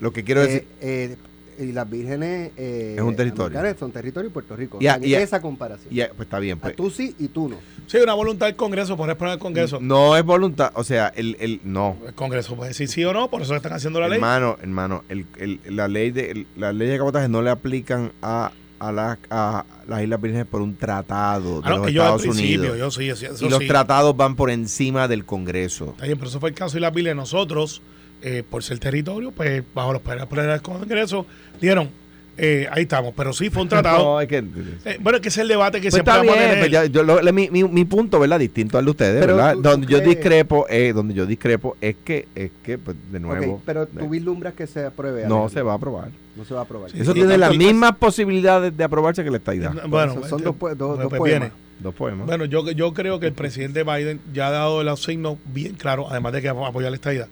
lo 0.00 0.12
que 0.12 0.24
quiero 0.24 0.40
decir... 0.40 0.66
Eh, 0.80 1.10
eh, 1.12 1.16
y 1.58 1.72
las 1.72 1.88
vírgenes 1.88 2.52
eh, 2.56 2.94
Es 2.96 3.02
un 3.02 3.14
territorio. 3.16 3.58
son 3.78 3.90
territorio 3.92 4.30
y 4.30 4.32
Puerto 4.32 4.54
Rico. 4.56 4.78
Y 4.80 4.86
a- 4.86 4.96
O 4.96 4.98
sea, 4.98 5.06
y 5.08 5.14
a- 5.14 5.20
esa 5.22 5.40
comparación. 5.40 5.92
ya, 5.92 6.08
pues 6.08 6.26
está 6.26 6.38
bien. 6.38 6.58
Pues, 6.58 6.76
tú 6.76 6.90
sí 6.90 7.14
y 7.18 7.28
tú 7.28 7.48
no. 7.48 7.56
Sí, 7.86 7.96
una 7.98 8.14
voluntad 8.14 8.46
del 8.46 8.56
Congreso, 8.56 8.96
por 8.96 9.14
poner 9.16 9.34
el 9.34 9.38
Congreso. 9.38 9.78
no 9.80 10.16
es 10.16 10.24
voluntad, 10.24 10.70
o 10.74 10.84
sea, 10.84 11.08
el, 11.16 11.36
el 11.40 11.60
no. 11.64 11.96
El 12.06 12.14
Congreso 12.14 12.54
puede 12.56 12.68
decir 12.70 12.88
sí 12.88 13.04
o 13.04 13.12
no, 13.12 13.28
por 13.30 13.42
eso 13.42 13.54
están 13.56 13.72
haciendo 13.72 14.00
la 14.00 14.08
ley. 14.08 14.16
Hermano, 14.16 14.56
hermano, 14.62 15.04
el, 15.08 15.26
el- 15.38 15.60
la 15.74 15.88
ley 15.88 16.10
de 16.10 16.30
el- 16.30 16.46
la 16.56 16.72
ley 16.72 16.88
de 16.88 16.98
cabotaje 16.98 17.28
no 17.28 17.42
le 17.42 17.50
aplican 17.50 18.12
a, 18.22 18.52
a, 18.78 18.92
las- 18.92 19.18
a 19.30 19.64
las 19.88 20.02
Islas 20.02 20.20
Vírgenes 20.20 20.46
por 20.46 20.60
un 20.60 20.76
tratado 20.76 21.60
de 21.62 21.66
Ah, 21.66 21.70
no, 21.70 21.76
los 21.78 21.88
Estados 21.88 22.22
principio, 22.22 22.58
Unidos. 22.72 22.78
yo 22.78 22.90
sí, 22.90 23.08
eso, 23.08 23.26
eso 23.26 23.46
y 23.46 23.48
los 23.48 23.58
sí. 23.60 23.66
tratados 23.66 24.16
van 24.16 24.36
por 24.36 24.50
encima 24.50 25.08
del 25.08 25.24
Congreso. 25.24 25.90
Está 25.92 26.04
bien, 26.04 26.18
pero 26.18 26.28
eso 26.30 26.38
fue 26.40 26.50
el 26.50 26.54
caso 26.54 26.74
de 26.74 26.80
las 26.80 26.92
Biblia. 26.92 27.14
Nosotros, 27.14 27.82
eh, 28.22 28.42
por 28.48 28.62
ser 28.62 28.78
territorio, 28.78 29.30
pues 29.32 29.62
bajo 29.74 29.92
los 29.92 30.02
poderes 30.02 30.28
del 30.28 30.62
Congreso, 30.62 31.26
dieron, 31.60 31.88
eh, 32.36 32.68
ahí 32.70 32.82
estamos. 32.82 33.14
Pero 33.16 33.32
sí 33.32 33.50
fue 33.50 33.62
un 33.62 33.68
tratado. 33.68 33.98
No, 34.04 34.20
es 34.20 34.28
que, 34.28 34.38
Eh, 34.84 34.98
bueno, 35.00 35.16
es 35.16 35.22
que 35.22 35.28
es 35.28 35.38
el 35.38 35.48
debate 35.48 35.80
que 35.80 35.90
Pues 35.90 35.94
siempre 35.94 36.12
está 36.12 36.18
vamos 36.18 36.34
a 36.34 36.38
bien, 36.38 36.48
tener. 36.50 36.58
pues 36.64 36.70
ya- 36.72 36.86
yo 36.86 37.02
lo- 37.02 37.32
mi, 37.32 37.50
mi- 37.50 37.64
mi 37.64 37.84
punto, 37.84 38.20
¿verdad? 38.20 38.38
Distinto 38.38 38.78
al 38.78 38.84
de 38.84 38.90
ustedes, 38.92 39.20
Pero 39.20 39.36
¿verdad? 39.36 39.54
tú- 39.54 39.62
donde 39.62 39.86
tú 39.86 39.92
yo 39.92 39.98
crees- 39.98 40.16
discrepo, 40.16 40.66
eh, 40.68 40.92
donde 40.94 41.14
yo 41.14 41.26
discrepo 41.26 41.76
es 41.80 41.96
que, 42.04 42.28
es 42.34 42.50
que, 42.62 42.78
pues, 42.78 42.96
de 43.10 43.18
nuevo, 43.20 43.60
pero 43.66 43.82
eh, 43.84 43.88
tú 43.98 44.08
vislumbras 44.08 44.54
que 44.54 44.66
se 44.66 44.84
apruebe. 44.86 45.26
no 45.26 45.48
se 45.48 45.62
va 45.62 45.72
a 45.72 45.76
aprobar. 45.76 46.10
No 46.36 46.44
se 46.44 46.54
va 46.54 46.60
a 46.60 46.62
aprobar. 46.62 46.90
Sí, 46.92 47.00
Eso 47.00 47.12
tiene 47.14 47.36
las 47.36 47.56
mismas 47.56 47.96
posibilidades 47.96 48.76
de 48.76 48.84
aprobarse 48.84 49.24
que 49.24 49.30
la 49.30 49.38
estadidad. 49.38 49.72
bueno, 49.88 50.14
Son- 50.14 50.22
son 50.28 50.38
este, 50.38 50.44
dos 50.44 50.44
dos- 50.44 50.56
pues, 50.56 50.78
dos 50.78 50.96
pues 51.08 51.18
poemas. 51.18 51.40
viene. 51.40 51.52
Dos 51.80 51.94
poemas. 51.94 52.26
Bueno, 52.26 52.44
yo, 52.44 52.68
yo 52.72 52.92
creo 52.94 53.18
que 53.20 53.26
el 53.26 53.32
presidente 53.32 53.82
Biden 53.84 54.20
ya 54.32 54.48
ha 54.48 54.50
dado 54.50 54.80
el 54.80 54.96
signo 54.96 55.38
bien 55.46 55.74
claro, 55.74 56.08
además 56.10 56.32
de 56.32 56.42
que 56.42 56.48
apoyar 56.48 56.92
esta 56.94 57.12
idea, 57.14 57.26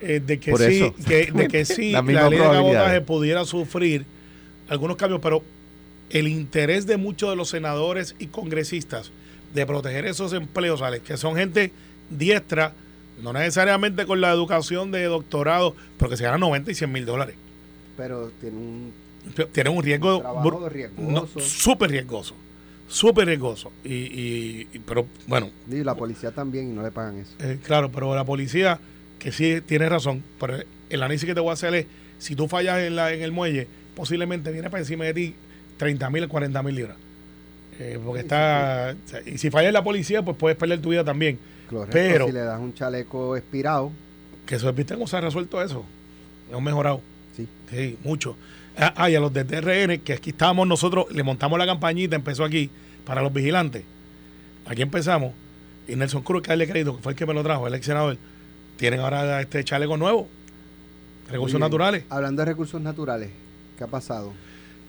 eh, 0.00 0.20
de 0.24 0.38
que 0.38 0.50
Por 0.52 0.60
sí, 0.60 0.82
eso. 0.82 0.94
que, 1.06 1.30
de 1.32 1.48
que 1.48 1.64
sí 1.64 1.92
la 1.92 2.02
mismas 2.02 2.30
ley 2.30 2.38
de 2.38 2.44
cabotaje 2.44 3.00
pudiera 3.00 3.44
sufrir 3.44 4.04
algunos 4.68 4.96
cambios, 4.96 5.20
pero 5.22 5.42
el 6.10 6.28
interés 6.28 6.86
de 6.86 6.96
muchos 6.96 7.30
de 7.30 7.36
los 7.36 7.48
senadores 7.50 8.14
y 8.18 8.26
congresistas 8.26 9.10
de 9.54 9.66
proteger 9.66 10.06
esos 10.06 10.32
empleos, 10.32 10.82
Alex, 10.82 11.04
que 11.04 11.16
son 11.16 11.36
gente 11.36 11.72
diestra, 12.10 12.72
no 13.22 13.32
necesariamente 13.32 14.06
con 14.06 14.20
la 14.20 14.30
educación 14.30 14.90
de 14.90 15.04
doctorado, 15.04 15.74
pero 15.98 16.10
que 16.10 16.16
se 16.16 16.24
ganan 16.24 16.40
90 16.40 16.70
y 16.70 16.74
100 16.74 16.92
mil 16.92 17.04
dólares. 17.06 17.34
Pero 17.96 18.30
tiene 18.40 18.56
un 18.56 18.92
Tienen 19.52 19.72
un 19.76 19.82
riesgo 19.82 20.22
no, 20.98 21.26
súper 21.40 21.90
riesgoso, 21.90 22.34
súper 22.86 23.26
riesgoso. 23.26 23.72
Y, 23.84 23.92
y- 23.94 24.68
y- 24.72 24.78
pero 24.78 25.06
bueno, 25.26 25.50
y 25.70 25.82
la 25.82 25.94
policía 25.94 26.30
también 26.30 26.70
y 26.70 26.72
no 26.72 26.82
le 26.82 26.90
pagan 26.90 27.18
eso. 27.18 27.32
Eh, 27.40 27.58
claro, 27.62 27.90
pero 27.90 28.14
la 28.14 28.24
policía, 28.24 28.78
que 29.18 29.32
sí 29.32 29.60
tiene 29.66 29.88
razón, 29.88 30.22
pero 30.40 30.56
el 30.90 31.02
análisis 31.02 31.26
que 31.26 31.34
te 31.34 31.40
voy 31.40 31.50
a 31.50 31.54
hacer 31.54 31.74
es, 31.74 31.86
si 32.18 32.34
tú 32.34 32.48
fallas 32.48 32.78
en, 32.80 32.96
la, 32.96 33.12
en 33.12 33.22
el 33.22 33.32
muelle, 33.32 33.66
posiblemente 33.94 34.52
viene 34.52 34.70
para 34.70 34.80
encima 34.80 35.04
de 35.04 35.14
ti 35.14 35.34
30 35.76 36.10
mil, 36.10 36.28
40 36.28 36.62
mil 36.62 36.74
libras. 36.74 36.96
Eh, 37.78 37.98
porque 38.04 38.20
está... 38.22 38.96
Y 39.26 39.38
si 39.38 39.50
fallas 39.50 39.68
en 39.68 39.74
la 39.74 39.84
policía, 39.84 40.22
pues 40.22 40.36
puedes 40.36 40.56
perder 40.58 40.80
tu 40.80 40.90
vida 40.90 41.04
también. 41.04 41.38
Correcto, 41.70 41.92
Pero- 41.92 42.26
si 42.26 42.32
le 42.32 42.40
das 42.40 42.58
un 42.60 42.74
chaleco 42.74 43.36
expirado, 43.36 43.92
Que 44.46 44.56
eso, 44.56 44.72
¿viste 44.72 44.94
cómo 44.94 45.06
se 45.06 45.16
ha 45.16 45.20
resuelto 45.20 45.62
eso? 45.62 45.84
Hemos 46.50 46.62
mejorado. 46.62 47.00
sí. 47.36 47.46
Sí, 47.70 47.98
mucho. 48.02 48.36
Ah, 48.76 48.94
ah, 48.96 49.10
y 49.10 49.14
a 49.14 49.20
los 49.20 49.32
de 49.32 49.44
TRN, 49.44 49.98
que 50.00 50.12
aquí 50.14 50.30
estábamos 50.30 50.66
nosotros, 50.66 51.06
le 51.12 51.22
montamos 51.22 51.58
la 51.58 51.66
campañita, 51.66 52.16
empezó 52.16 52.44
aquí, 52.44 52.70
para 53.04 53.20
los 53.22 53.32
vigilantes. 53.32 53.82
Aquí 54.66 54.82
empezamos. 54.82 55.32
Y 55.86 55.96
Nelson 55.96 56.22
Cruz, 56.22 56.42
que 56.42 56.48
darle 56.48 56.66
crédito, 56.68 56.96
que 56.96 57.02
fue 57.02 57.12
el 57.12 57.18
que 57.18 57.26
me 57.26 57.34
lo 57.34 57.42
trajo, 57.42 57.66
el 57.66 57.74
ex 57.74 57.84
senador, 57.86 58.16
tienen 58.78 59.00
ahora 59.00 59.40
este 59.42 59.62
chaleco 59.64 59.96
nuevo. 59.98 60.28
Recursos 61.30 61.60
naturales. 61.60 62.04
Hablando 62.08 62.40
de 62.42 62.46
recursos 62.46 62.80
naturales, 62.80 63.28
¿qué 63.76 63.84
ha 63.84 63.88
pasado? 63.88 64.32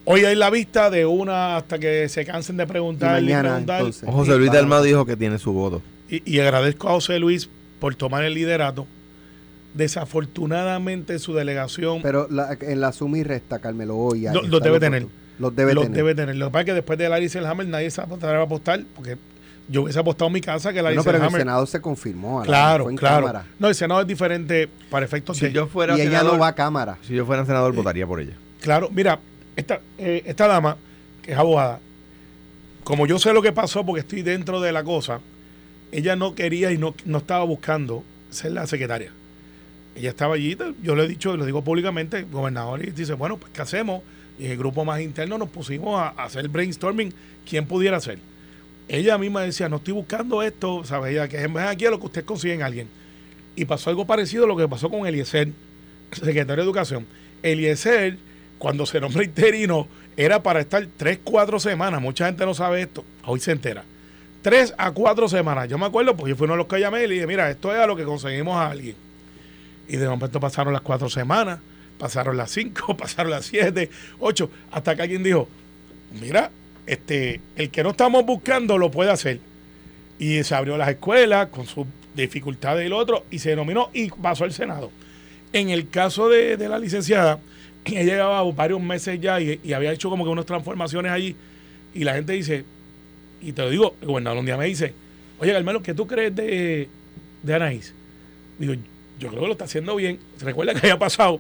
Hoy 0.06 0.24
hay 0.24 0.36
la 0.36 0.50
vista 0.50 0.90
de 0.90 1.06
una 1.06 1.58
hasta 1.58 1.78
que 1.78 2.08
se 2.08 2.26
cansen 2.26 2.56
de 2.56 2.66
preguntar 2.66 3.20
Y 3.22 3.26
mañana, 3.26 3.50
preguntar. 3.50 3.80
entonces. 3.82 4.10
José 4.10 4.38
Luis 4.38 4.52
Dalmado 4.52 4.84
dijo 4.84 5.06
que 5.06 5.18
tiene 5.18 5.38
su 5.38 5.52
voto. 5.52 5.82
Y, 6.10 6.24
y 6.32 6.40
agradezco 6.40 6.88
a 6.88 6.94
José 6.94 7.20
Luis 7.20 7.50
por 7.80 7.96
tomar 7.96 8.24
el 8.24 8.34
liderato. 8.34 8.88
Desafortunadamente 9.76 11.20
su 11.20 11.34
delegación 11.34 12.02
Pero 12.02 12.28
la- 12.30 12.58
en 12.62 12.82
la 12.82 12.92
suma 12.92 13.18
y 13.18 13.24
resta, 13.24 13.60
Carmelo, 13.60 13.98
hoy. 13.98 14.26
los 14.50 14.62
debe 14.62 14.80
tener. 14.80 15.08
Los 15.38 15.56
debe 15.56 15.74
los 15.74 15.84
tener. 15.86 15.98
debe 15.98 16.16
tener. 16.16 16.36
Lo 16.36 16.48
que 16.48 16.52
pasa 16.52 16.60
es 16.62 16.66
que 16.68 16.74
después 16.74 17.00
de 17.00 17.08
Larry 17.10 17.30
Selhammer 17.30 17.68
nadie 17.68 17.90
se 17.92 18.02
va 18.02 18.08
a 18.40 18.42
apostar 18.44 18.84
porque 18.96 19.18
yo 19.70 19.84
hubiese 19.84 20.00
apostado 20.00 20.28
en 20.28 20.34
mi 20.34 20.42
casa 20.42 20.74
que 20.74 20.82
Larry 20.82 20.96
no, 20.96 21.04
pero 21.04 21.18
en 21.20 21.24
el 21.24 21.30
Selhammer- 21.30 21.38
Senado 21.40 21.66
se 21.66 21.80
confirmó. 21.80 22.42
Claro, 22.44 22.86
fue 22.86 22.94
en 22.94 22.98
claro. 22.98 23.26
Cámara. 23.28 23.46
No, 23.60 23.68
el 23.68 23.76
Senado 23.76 24.02
es 24.02 24.08
diferente 24.08 24.68
para 24.90 25.06
efectos 25.06 25.38
Si 25.38 25.46
de- 25.46 25.54
yo 25.54 25.68
fuera 25.68 25.98
Y 25.98 26.02
ella 26.02 26.24
no 26.24 26.38
va 26.40 26.48
a 26.50 26.56
Cámara. 26.56 26.98
si 27.04 27.14
yo 27.14 27.26
fuera 27.26 27.46
senador, 27.46 27.74
votaría 27.74 28.06
por 28.08 28.20
ella. 28.20 28.34
Claro, 28.62 28.90
mira, 28.92 29.20
esta, 29.56 29.80
eh, 29.98 30.24
esta 30.26 30.48
dama, 30.48 30.76
que 31.22 31.32
es 31.34 31.38
abogada, 31.38 31.80
como 32.84 33.06
yo 33.06 33.20
sé 33.20 33.34
lo 33.34 33.42
que 33.42 33.52
pasó 33.52 33.86
porque 33.86 34.02
estoy 34.02 34.22
dentro 34.24 34.60
de 34.62 34.72
la 34.72 34.84
cosa, 34.84 35.20
ella 35.92 36.16
no 36.16 36.36
quería 36.36 36.72
y 36.72 36.78
no, 36.78 36.96
no 37.06 37.20
estaba 37.20 37.44
buscando 37.44 38.04
ser 38.30 38.52
la 38.54 38.66
secretaria. 38.68 39.12
Ella 39.96 40.10
estaba 40.10 40.36
allí, 40.36 40.58
yo 40.82 40.96
le 40.96 41.04
he 41.04 41.08
dicho, 41.08 41.36
lo 41.36 41.46
digo 41.46 41.64
públicamente, 41.64 42.18
el 42.20 42.26
gobernador 42.26 42.84
y 42.84 42.92
dice, 42.92 43.14
bueno, 43.14 43.38
pues 43.38 43.52
¿qué 43.54 43.62
hacemos? 43.62 44.02
Y 44.40 44.46
el 44.46 44.58
grupo 44.58 44.86
más 44.86 45.02
interno 45.02 45.38
nos 45.38 45.50
pusimos 45.50 46.00
a, 46.00 46.10
a 46.10 46.24
hacer 46.26 46.48
brainstorming, 46.48 47.14
¿quién 47.48 47.66
pudiera 47.66 48.00
ser? 48.00 48.20
Ella 48.90 49.20
misma 49.20 49.44
decía, 49.44 49.70
no 49.70 49.78
estoy 49.78 49.94
buscando 49.94 50.42
esto, 50.42 50.84
¿sabes? 50.84 51.12
Ella, 51.12 51.28
que 51.28 51.38
es 51.38 51.56
aquí 51.58 51.86
a 51.86 51.92
lo 51.92 52.00
que 52.00 52.08
usted 52.08 52.26
consigue 52.26 52.56
en 52.56 52.64
alguien. 52.64 52.88
Y 53.56 53.66
pasó 53.66 53.92
algo 53.92 54.06
parecido 54.06 54.46
a 54.46 54.48
lo 54.48 54.58
que 54.58 54.68
pasó 54.68 54.90
con 54.90 55.06
Eliezer, 55.06 55.50
secretario 56.12 56.56
de 56.56 56.64
Educación. 56.64 57.06
Eliezer, 57.44 58.18
cuando 58.58 58.88
se 58.88 59.00
nombra 59.00 59.24
interino, 59.24 59.88
era 60.18 60.42
para 60.42 60.60
estar 60.60 60.86
tres, 60.98 61.20
cuatro 61.24 61.60
semanas. 61.60 62.02
Mucha 62.02 62.26
gente 62.26 62.44
no 62.48 62.56
sabe 62.56 62.82
esto. 62.82 63.06
Hoy 63.26 63.40
se 63.40 63.52
entera. 63.52 63.84
Tres 64.42 64.74
a 64.76 64.90
cuatro 64.92 65.30
semanas. 65.30 65.70
Yo 65.70 65.78
me 65.78 65.86
acuerdo, 65.86 66.16
porque 66.16 66.32
yo 66.32 66.36
fui 66.36 66.46
uno 66.46 66.54
de 66.54 66.58
los 66.58 66.68
que 66.68 66.80
llamé 66.80 67.04
y 67.04 67.08
le 67.08 67.14
dije, 67.14 67.28
mira, 67.28 67.48
esto 67.50 67.72
es 67.72 67.80
a 67.80 67.86
lo 67.86 67.96
que 67.96 68.06
conseguimos 68.06 68.56
a 68.56 68.72
alguien. 68.72 68.96
Y 69.88 69.98
de 69.98 70.10
momento 70.10 70.40
pasaron 70.40 70.74
las 70.74 70.82
cuatro 70.82 71.10
semanas, 71.10 71.60
pasaron 72.00 72.38
las 72.38 72.50
cinco, 72.50 72.98
pasaron 72.98 73.32
las 73.32 73.46
siete, 73.46 73.92
ocho, 74.20 74.50
hasta 74.72 74.96
que 74.96 75.04
alguien 75.04 75.22
dijo, 75.22 75.48
mira, 76.20 76.50
este, 76.90 77.40
el 77.56 77.70
que 77.70 77.84
no 77.84 77.92
estamos 77.92 78.26
buscando 78.26 78.78
lo 78.78 78.90
puede 78.90 79.12
hacer. 79.12 79.40
Y 80.18 80.44
se 80.44 80.56
abrió 80.56 80.76
las 80.76 80.90
escuelas 80.90 81.48
con 81.50 81.66
sus 81.66 81.86
dificultades 82.16 82.86
y 82.86 82.90
lo 82.90 82.98
otro, 82.98 83.26
y 83.30 83.40
se 83.40 83.52
denominó 83.52 83.90
y 83.94 84.10
pasó 84.10 84.44
al 84.44 84.54
Senado. 84.54 84.92
En 85.54 85.70
el 85.70 85.90
caso 85.90 86.30
de, 86.30 86.58
de 86.58 86.68
la 86.68 86.80
licenciada, 86.80 87.40
ella 87.86 88.02
llevaba 88.02 88.44
varios 88.52 88.82
meses 88.82 89.20
ya 89.22 89.40
y, 89.40 89.60
había 89.74 89.92
hecho 89.92 90.10
como 90.10 90.24
que 90.24 90.32
unas 90.32 90.46
transformaciones 90.46 91.12
allí, 91.12 91.36
y 91.94 92.04
la 92.04 92.16
gente 92.16 92.34
dice, 92.34 92.66
y 93.42 93.52
te 93.52 93.62
lo 93.62 93.70
digo, 93.70 93.96
el 94.02 94.08
gobernador 94.08 94.40
un 94.40 94.46
día 94.46 94.58
me 94.58 94.66
dice, 94.66 94.94
oye, 95.40 95.54
Carmelo, 95.54 95.82
¿qué 95.82 95.94
tú 95.94 96.08
crees 96.08 96.36
de, 96.36 96.90
de 97.44 97.54
Anaís? 97.54 97.94
Digo, 98.58 98.74
yo 99.20 99.30
creo 99.30 99.42
que 99.42 99.48
lo 99.48 99.52
está 99.54 99.66
haciendo 99.66 99.96
bien. 99.96 100.20
Recuerda 100.40 100.74
que 100.74 100.80
había 100.80 100.98
pasado 100.98 101.40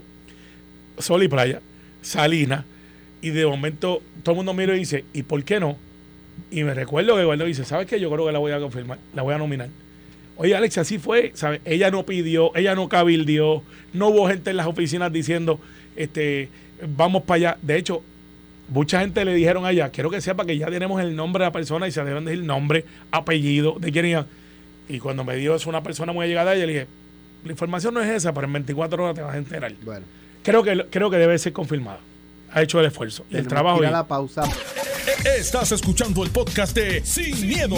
Sol 0.97 1.23
y 1.23 1.27
Playa, 1.27 1.59
Salina, 2.01 2.65
y 3.21 3.29
de 3.29 3.45
momento 3.45 4.01
todo 4.23 4.33
el 4.33 4.37
mundo 4.37 4.53
mira 4.53 4.75
y 4.75 4.79
dice, 4.79 5.05
¿y 5.13 5.23
por 5.23 5.43
qué 5.43 5.59
no? 5.59 5.77
Y 6.51 6.63
me 6.63 6.73
recuerdo 6.73 7.15
que 7.15 7.21
Eduardo 7.21 7.45
dice, 7.45 7.65
¿sabes 7.65 7.87
qué? 7.87 7.99
Yo 7.99 8.09
creo 8.09 8.25
que 8.25 8.31
la 8.31 8.39
voy 8.39 8.51
a 8.51 8.59
confirmar, 8.59 8.99
la 9.13 9.21
voy 9.21 9.33
a 9.33 9.37
nominar. 9.37 9.69
Oye, 10.37 10.55
Alex, 10.55 10.77
así 10.77 10.99
fue, 10.99 11.31
¿sabes? 11.35 11.59
Ella 11.65 11.91
no 11.91 12.05
pidió, 12.05 12.55
ella 12.55 12.73
no 12.75 12.87
cabildió, 12.87 13.61
no 13.93 14.07
hubo 14.07 14.27
gente 14.29 14.51
en 14.51 14.57
las 14.57 14.67
oficinas 14.67 15.11
diciendo, 15.11 15.59
este, 15.97 16.49
vamos 16.95 17.23
para 17.23 17.35
allá. 17.35 17.57
De 17.61 17.77
hecho, 17.77 18.01
mucha 18.69 19.01
gente 19.01 19.25
le 19.25 19.33
dijeron 19.33 19.65
allá, 19.65 19.89
quiero 19.89 20.09
que 20.09 20.21
sepa 20.21 20.45
que 20.45 20.57
ya 20.57 20.67
tenemos 20.67 21.01
el 21.01 21.15
nombre 21.15 21.43
de 21.43 21.49
la 21.49 21.51
persona 21.51 21.87
y 21.87 21.91
se 21.91 22.03
deben 22.05 22.23
decir 22.23 22.43
nombre, 22.43 22.85
apellido, 23.11 23.75
de 23.79 23.91
quién 23.91 24.05
iba. 24.05 24.25
Y 24.87 24.99
cuando 24.99 25.25
me 25.25 25.35
dio 25.35 25.55
eso 25.55 25.69
una 25.69 25.83
persona 25.83 26.13
muy 26.13 26.23
allegada 26.23 26.51
a 26.51 26.55
ella, 26.55 26.65
le 26.65 26.73
dije, 26.73 26.87
la 27.43 27.51
información 27.51 27.93
no 27.93 28.01
es 28.01 28.09
esa, 28.09 28.33
pero 28.33 28.47
en 28.47 28.53
24 28.53 29.03
horas 29.03 29.15
te 29.15 29.21
vas 29.21 29.35
a 29.35 29.37
enterar. 29.37 29.73
Bueno, 29.83 30.05
Creo 30.41 30.63
que, 30.63 30.85
creo 30.89 31.09
que 31.09 31.17
debe 31.17 31.37
ser 31.37 31.53
confirmada. 31.53 31.99
Ha 32.53 32.61
hecho 32.61 32.79
el 32.79 32.87
esfuerzo. 32.87 33.25
Y 33.29 33.37
el 33.37 33.47
trabajo. 33.47 33.77
que 33.79 33.83
ir 33.83 33.87
a 33.87 33.89
y- 33.91 33.93
la 33.93 34.07
pausa. 34.07 34.43
Estás 35.37 35.71
escuchando 35.71 36.23
el 36.23 36.29
podcast 36.29 36.75
de 36.75 37.03
Sin, 37.03 37.47
miedo, 37.47 37.75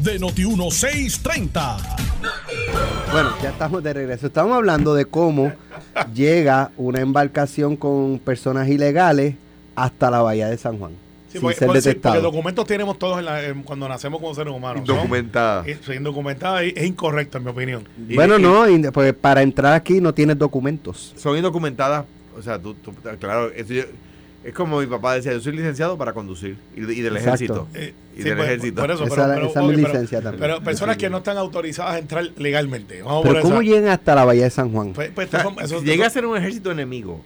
de 0.00 0.20
Noti1630. 0.20 1.76
Bueno, 3.12 3.30
ya 3.42 3.50
estamos 3.50 3.82
de 3.82 3.92
regreso. 3.92 4.26
Estamos 4.26 4.56
hablando 4.56 4.94
de 4.94 5.04
cómo 5.06 5.52
llega 6.14 6.70
una 6.76 7.00
embarcación 7.00 7.76
con 7.76 8.18
personas 8.18 8.68
ilegales 8.68 9.34
hasta 9.74 10.10
la 10.10 10.22
bahía 10.22 10.48
de 10.48 10.56
San 10.58 10.78
Juan. 10.78 10.92
Sí, 11.26 11.32
sin 11.32 11.40
porque, 11.42 11.56
ser 11.58 11.66
porque- 11.66 11.80
sí, 11.82 11.88
detectado. 11.88 12.14
porque 12.14 12.24
documentos 12.26 12.66
tenemos 12.66 12.98
todos 12.98 13.18
en 13.18 13.24
la- 13.26 13.42
en- 13.44 13.62
cuando 13.62 13.88
nacemos 13.88 14.20
como 14.20 14.34
seres 14.34 14.52
humanos. 14.54 14.78
Indocumentada. 14.80 15.64
eh, 15.66 15.78
sí, 15.84 15.92
indocumentada 15.92 16.64
y- 16.64 16.72
es 16.74 16.84
incorrecto, 16.86 17.38
en 17.38 17.44
mi 17.44 17.50
opinión. 17.50 17.88
Y- 18.08 18.14
bueno, 18.14 18.38
y- 18.38 18.42
no, 18.42 18.68
y- 18.68 18.90
pues 18.90 19.12
para 19.14 19.42
entrar 19.42 19.74
aquí 19.74 20.00
no 20.00 20.14
tienes 20.14 20.38
documentos. 20.38 21.12
Son 21.16 21.36
indocumentadas. 21.36 22.04
O 22.38 22.42
sea, 22.42 22.58
tú, 22.58 22.74
tú- 22.74 22.92
claro, 23.18 23.50
eso 23.54 23.72
yo- 23.72 23.84
es 24.44 24.54
como 24.54 24.78
mi 24.80 24.86
papá 24.86 25.14
decía, 25.14 25.32
yo 25.32 25.40
soy 25.40 25.52
licenciado 25.56 25.98
para 25.98 26.12
conducir 26.12 26.56
y, 26.76 26.80
y 26.80 26.84
del 27.02 27.16
Exacto. 27.16 27.28
ejército. 27.34 27.68
Eh, 27.74 27.94
Y 28.14 28.18
sí, 28.18 28.22
del 28.24 28.36
por- 28.36 28.46
ejército. 28.46 28.80
por 28.82 28.90
eso, 28.90 29.04
Esa- 29.04 29.14
pero, 29.14 29.34
pero- 29.34 29.46
esa 29.50 29.60
es 29.60 29.66
mi 29.66 29.74
pero- 29.74 29.88
licencia 29.88 30.22
también. 30.22 30.40
Pero 30.40 30.60
personas 30.62 30.96
que 30.96 31.10
no 31.10 31.18
están 31.18 31.36
autorizadas 31.38 31.94
a 31.94 31.98
entrar 31.98 32.30
legalmente. 32.36 33.02
Vamos 33.02 33.22
Pero 33.22 33.34
por 33.34 33.42
¿cómo 33.42 33.60
esa. 33.60 33.70
llegan 33.72 33.90
hasta 33.90 34.14
la 34.14 34.24
bahía 34.24 34.44
de 34.44 34.50
San 34.50 34.70
Juan? 34.72 34.92
Pues, 34.92 35.10
pues, 35.14 35.28
O 35.28 35.30
sea, 35.30 35.66
son- 35.66 35.84
llega 35.84 36.06
a 36.06 36.10
ser 36.10 36.26
un 36.26 36.36
ejército 36.36 36.70
enemigo, 36.70 37.20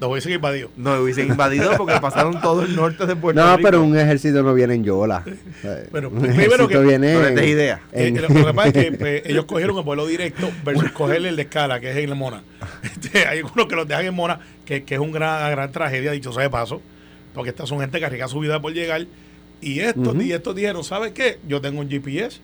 Los 0.00 0.10
hubiesen 0.10 0.32
invadido. 0.32 0.70
no 0.76 1.00
hubiesen 1.00 1.28
invadido 1.28 1.76
porque 1.76 1.98
pasaron 2.00 2.40
todo 2.40 2.62
el 2.62 2.74
norte 2.76 3.06
de 3.06 3.16
Puerto 3.16 3.40
No, 3.40 3.56
Rico. 3.56 3.68
pero 3.68 3.82
un 3.82 3.96
ejército 3.98 4.42
no 4.42 4.54
viene 4.54 4.74
en 4.74 4.84
Yola. 4.84 5.24
Pero 5.92 6.08
un 6.10 6.20
primero 6.20 6.68
que- 6.68 6.78
viene 6.78 7.12
No 7.14 7.20
les 7.20 7.28
en- 7.30 7.34
des 7.36 7.46
idea. 7.48 7.80
Eh, 7.92 8.06
en- 8.08 8.22
lo, 8.22 8.28
lo 8.28 8.46
que 8.46 8.54
pasa 8.54 8.68
es 8.68 8.74
que 8.74 8.92
pues, 8.98 9.22
ellos 9.26 9.44
cogieron 9.44 9.76
el 9.78 9.84
vuelo 9.84 10.06
directo 10.06 10.50
versus 10.64 10.90
cogerle 10.92 11.28
el 11.30 11.36
de 11.36 11.42
escala, 11.42 11.80
que 11.80 11.90
es 11.90 11.96
en 11.96 12.16
Mona. 12.16 12.42
Este, 12.82 13.26
hay 13.26 13.38
algunos 13.38 13.66
que 13.66 13.76
los 13.76 13.86
dejan 13.88 14.06
en 14.06 14.14
Mona, 14.14 14.40
que, 14.64 14.84
que 14.84 14.94
es 14.94 15.00
una 15.00 15.12
gran, 15.12 15.50
gran 15.50 15.72
tragedia, 15.72 16.12
dicho 16.12 16.32
sea 16.32 16.42
de 16.44 16.50
paso, 16.50 16.80
porque 17.34 17.50
estas 17.50 17.68
son 17.68 17.80
gente 17.80 17.98
que 17.98 18.04
arriesga 18.06 18.28
su 18.28 18.40
vida 18.40 18.60
por 18.60 18.72
llegar. 18.72 19.06
Y 19.60 19.80
estos, 19.80 20.08
Ujú. 20.14 20.22
y 20.22 20.32
estos 20.32 20.54
dijeron, 20.56 20.82
¿sabes 20.84 21.12
qué? 21.12 21.38
Yo 21.46 21.60
tengo 21.60 21.80
un 21.80 21.88
GPS. 21.90 22.40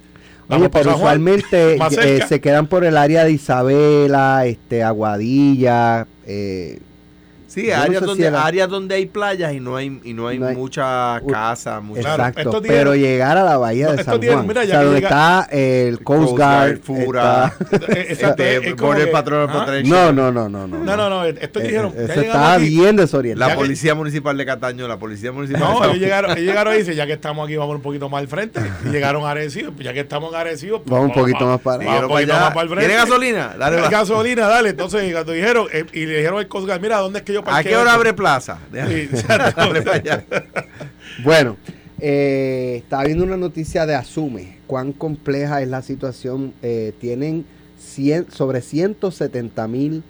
Oye, 0.49 0.59
Vamos 0.61 0.69
pero 0.73 0.85
Juan, 0.93 0.97
usualmente 0.97 1.77
eh, 1.77 2.21
se 2.29 2.41
quedan 2.41 2.69
por 2.69 2.85
el 2.85 2.97
área 2.97 3.25
de 3.25 3.33
Isabela, 3.33 4.47
este, 4.47 4.85
Aguadilla, 4.85 6.07
eh, 6.27 6.79
Sí, 7.57 7.69
no 7.69 7.75
áreas, 7.83 8.01
si 8.03 8.07
donde, 8.07 8.27
era- 8.27 8.45
áreas 8.45 8.69
donde 8.69 8.95
hay 8.97 9.07
playas 9.07 9.53
y 9.55 9.61
no 9.61 9.77
hay, 9.77 9.99
y 10.05 10.13
no 10.13 10.29
hay, 10.29 10.39
No 10.39 10.47
hay- 10.49 10.55
mucha 10.57 11.19
U- 11.23 11.27
casa, 11.27 11.81
mucha 11.81 12.03
Claro, 12.03 12.27
exacto. 12.27 12.51
pero 12.63 12.93
dijeron- 12.93 12.99
llegar 12.99 13.39
a 13.39 13.45
la 13.45 13.57
bahía 13.57 13.87
No, 13.87 13.93
de 13.97 14.05
San 14.05 14.21
dijeron, 14.21 14.45
Juan, 14.45 14.49
mira, 14.49 14.61
o 14.61 14.65
ya 14.65 14.71
sea, 14.71 14.79
que 14.81 14.85
donde 14.85 15.01
llega- 15.01 15.09
está 15.09 15.49
el 15.51 16.03
Coast 16.05 16.33
Guard, 16.37 16.79
Fura, 16.83 17.55
Eh, 17.89 18.07
exacto, 18.11 18.43
este, 18.43 18.75
Patrol 19.11 19.49
¿ah? 19.49 19.53
Protection. 19.53 19.89
No, 19.89 20.13
no, 20.13 20.31
no, 20.31 20.49
no, 20.51 20.67
no. 20.69 20.85
No, 20.85 20.97
no, 20.97 21.09
no, 21.09 21.25
estos 21.25 21.63
Eh, 21.63 21.67
dijeron, 21.67 21.93
eh, 21.97 22.05
Eso 22.11 22.21
llegamos 22.21 22.27
está 22.43 22.53
aquí. 22.55 22.69
bien 22.69 22.97
La 22.97 23.03
desorientado. 23.03 23.51
Que- 23.53 23.57
policía 23.57 23.95
municipal 23.95 24.37
de 24.37 24.45
Cataño, 24.47 24.87
la 24.87 24.99
policía 24.99 25.33
municipal 25.33 25.61
No, 25.63 25.81
de 25.81 25.87
ellos 25.87 25.99
llegaron, 25.99 26.31
ellos 26.33 26.43
llegaron 26.45 26.75
y 26.75 26.79
dicen, 26.79 26.95
ya 26.95 27.07
que 27.07 27.15
estamos 27.15 27.47
aquí, 27.47 27.57
vamos 27.57 27.77
un 27.77 27.83
poquito 27.83 28.09
más 28.11 28.21
al 28.21 28.29
frente. 28.29 28.61
Y 28.85 28.89
llegaron 28.91 29.25
a 29.25 29.31
Arecibo, 29.31 29.73
pues 29.73 29.85
ya 29.85 29.95
que 29.95 30.01
estamos 30.01 30.35
Arecibo, 30.35 30.83
pues 30.83 30.91
Vamos 30.91 31.07
un 31.17 31.23
poquito 31.23 31.47
más 31.47 31.61
para- 31.61 31.79
vamos 31.79 31.87
un 31.87 31.93
Dijeron 31.95 32.11
poquito 32.11 32.33
más 32.35 32.49
para 32.51 32.63
el 32.63 32.69
frente. 32.69 32.87
¿Tiene 32.87 33.01
gasolina? 33.03 33.55
Dale, 33.59 33.81
gasolina, 33.89 34.47
dale. 34.49 34.69
Entonces, 34.71 35.03
dijeron, 35.03 35.67
eh, 35.73 35.87
y 35.93 36.05
le 36.07 36.19
dijeron 36.19 36.39
al 36.39 36.49
Coast 36.49 36.67
Guard, 36.67 36.81
mira, 36.81 36.99
¿dónde 36.99 37.21
es 37.21 37.25
que 37.25 37.33
yo 37.33 37.43
¿A 37.47 37.63
qué 37.63 37.77
hora 37.77 37.95
abre 37.95 38.13
plaza? 38.13 38.59
Sí. 38.73 39.09
Bueno, 41.25 41.57
eh, 41.99 42.81
estaba 42.83 43.05
viendo 43.05 43.25
una 43.25 43.37
noticia 43.39 43.87
de 43.87 43.95
Asume. 43.95 44.59
Cuán 44.67 44.93
compleja 44.93 45.63
es 45.63 45.69
la 45.69 45.81
situación. 45.83 46.53
Eh, 46.63 46.93
tienen 47.01 47.47
100 47.79 48.31
sobre 48.31 48.61
170 48.61 49.67
mil 49.69 50.03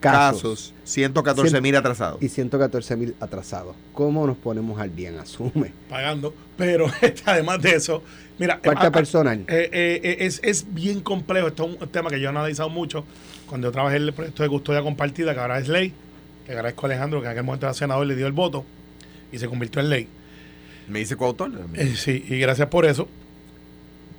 casos, 0.00 0.42
Casos, 0.42 0.74
114 0.84 1.60
mil 1.60 1.76
atrasados. 1.76 2.20
y 2.22 2.28
114 2.28 2.96
mil 2.96 3.14
atrasados. 3.20 3.74
¿Cómo 3.94 4.26
nos 4.26 4.36
ponemos 4.36 4.78
al 4.80 4.94
día 4.94 5.08
en 5.08 5.18
Asume? 5.20 5.72
pagando. 5.88 6.34
Pero 6.58 6.86
este, 7.00 7.22
además 7.24 7.62
de 7.62 7.76
eso, 7.76 8.02
mira, 8.38 8.60
Parte 8.60 8.86
ah, 8.88 8.92
personal. 8.92 9.38
eh, 9.48 9.70
eh, 9.72 10.00
eh, 10.02 10.16
es, 10.20 10.40
es 10.42 10.66
bien 10.74 11.00
complejo. 11.00 11.48
Esto 11.48 11.64
es 11.66 11.80
un 11.80 11.88
tema 11.88 12.10
que 12.10 12.20
yo 12.20 12.26
he 12.26 12.28
analizado 12.28 12.68
mucho 12.68 13.04
cuando 13.48 13.68
yo 13.68 13.72
trabajé 13.72 13.96
en 13.96 14.02
el 14.02 14.12
proyecto 14.12 14.42
de 14.42 14.50
custodia 14.50 14.82
compartida, 14.82 15.32
que 15.32 15.40
ahora 15.40 15.58
es 15.58 15.68
ley. 15.68 15.94
Que 16.46 16.52
agradezco 16.52 16.86
a 16.86 16.88
Alejandro, 16.90 17.20
que 17.20 17.26
en 17.26 17.32
aquel 17.32 17.44
momento 17.44 17.66
era 17.66 17.74
senador, 17.74 18.06
le 18.06 18.16
dio 18.16 18.26
el 18.26 18.32
voto 18.32 18.64
y 19.30 19.38
se 19.38 19.48
convirtió 19.48 19.80
en 19.80 19.90
ley. 19.90 20.08
Me 20.88 20.98
dice 20.98 21.16
coautor. 21.16 21.50
Eh, 21.74 21.94
sí, 21.96 22.24
y 22.28 22.38
gracias 22.38 22.68
por 22.68 22.84
eso. 22.84 23.08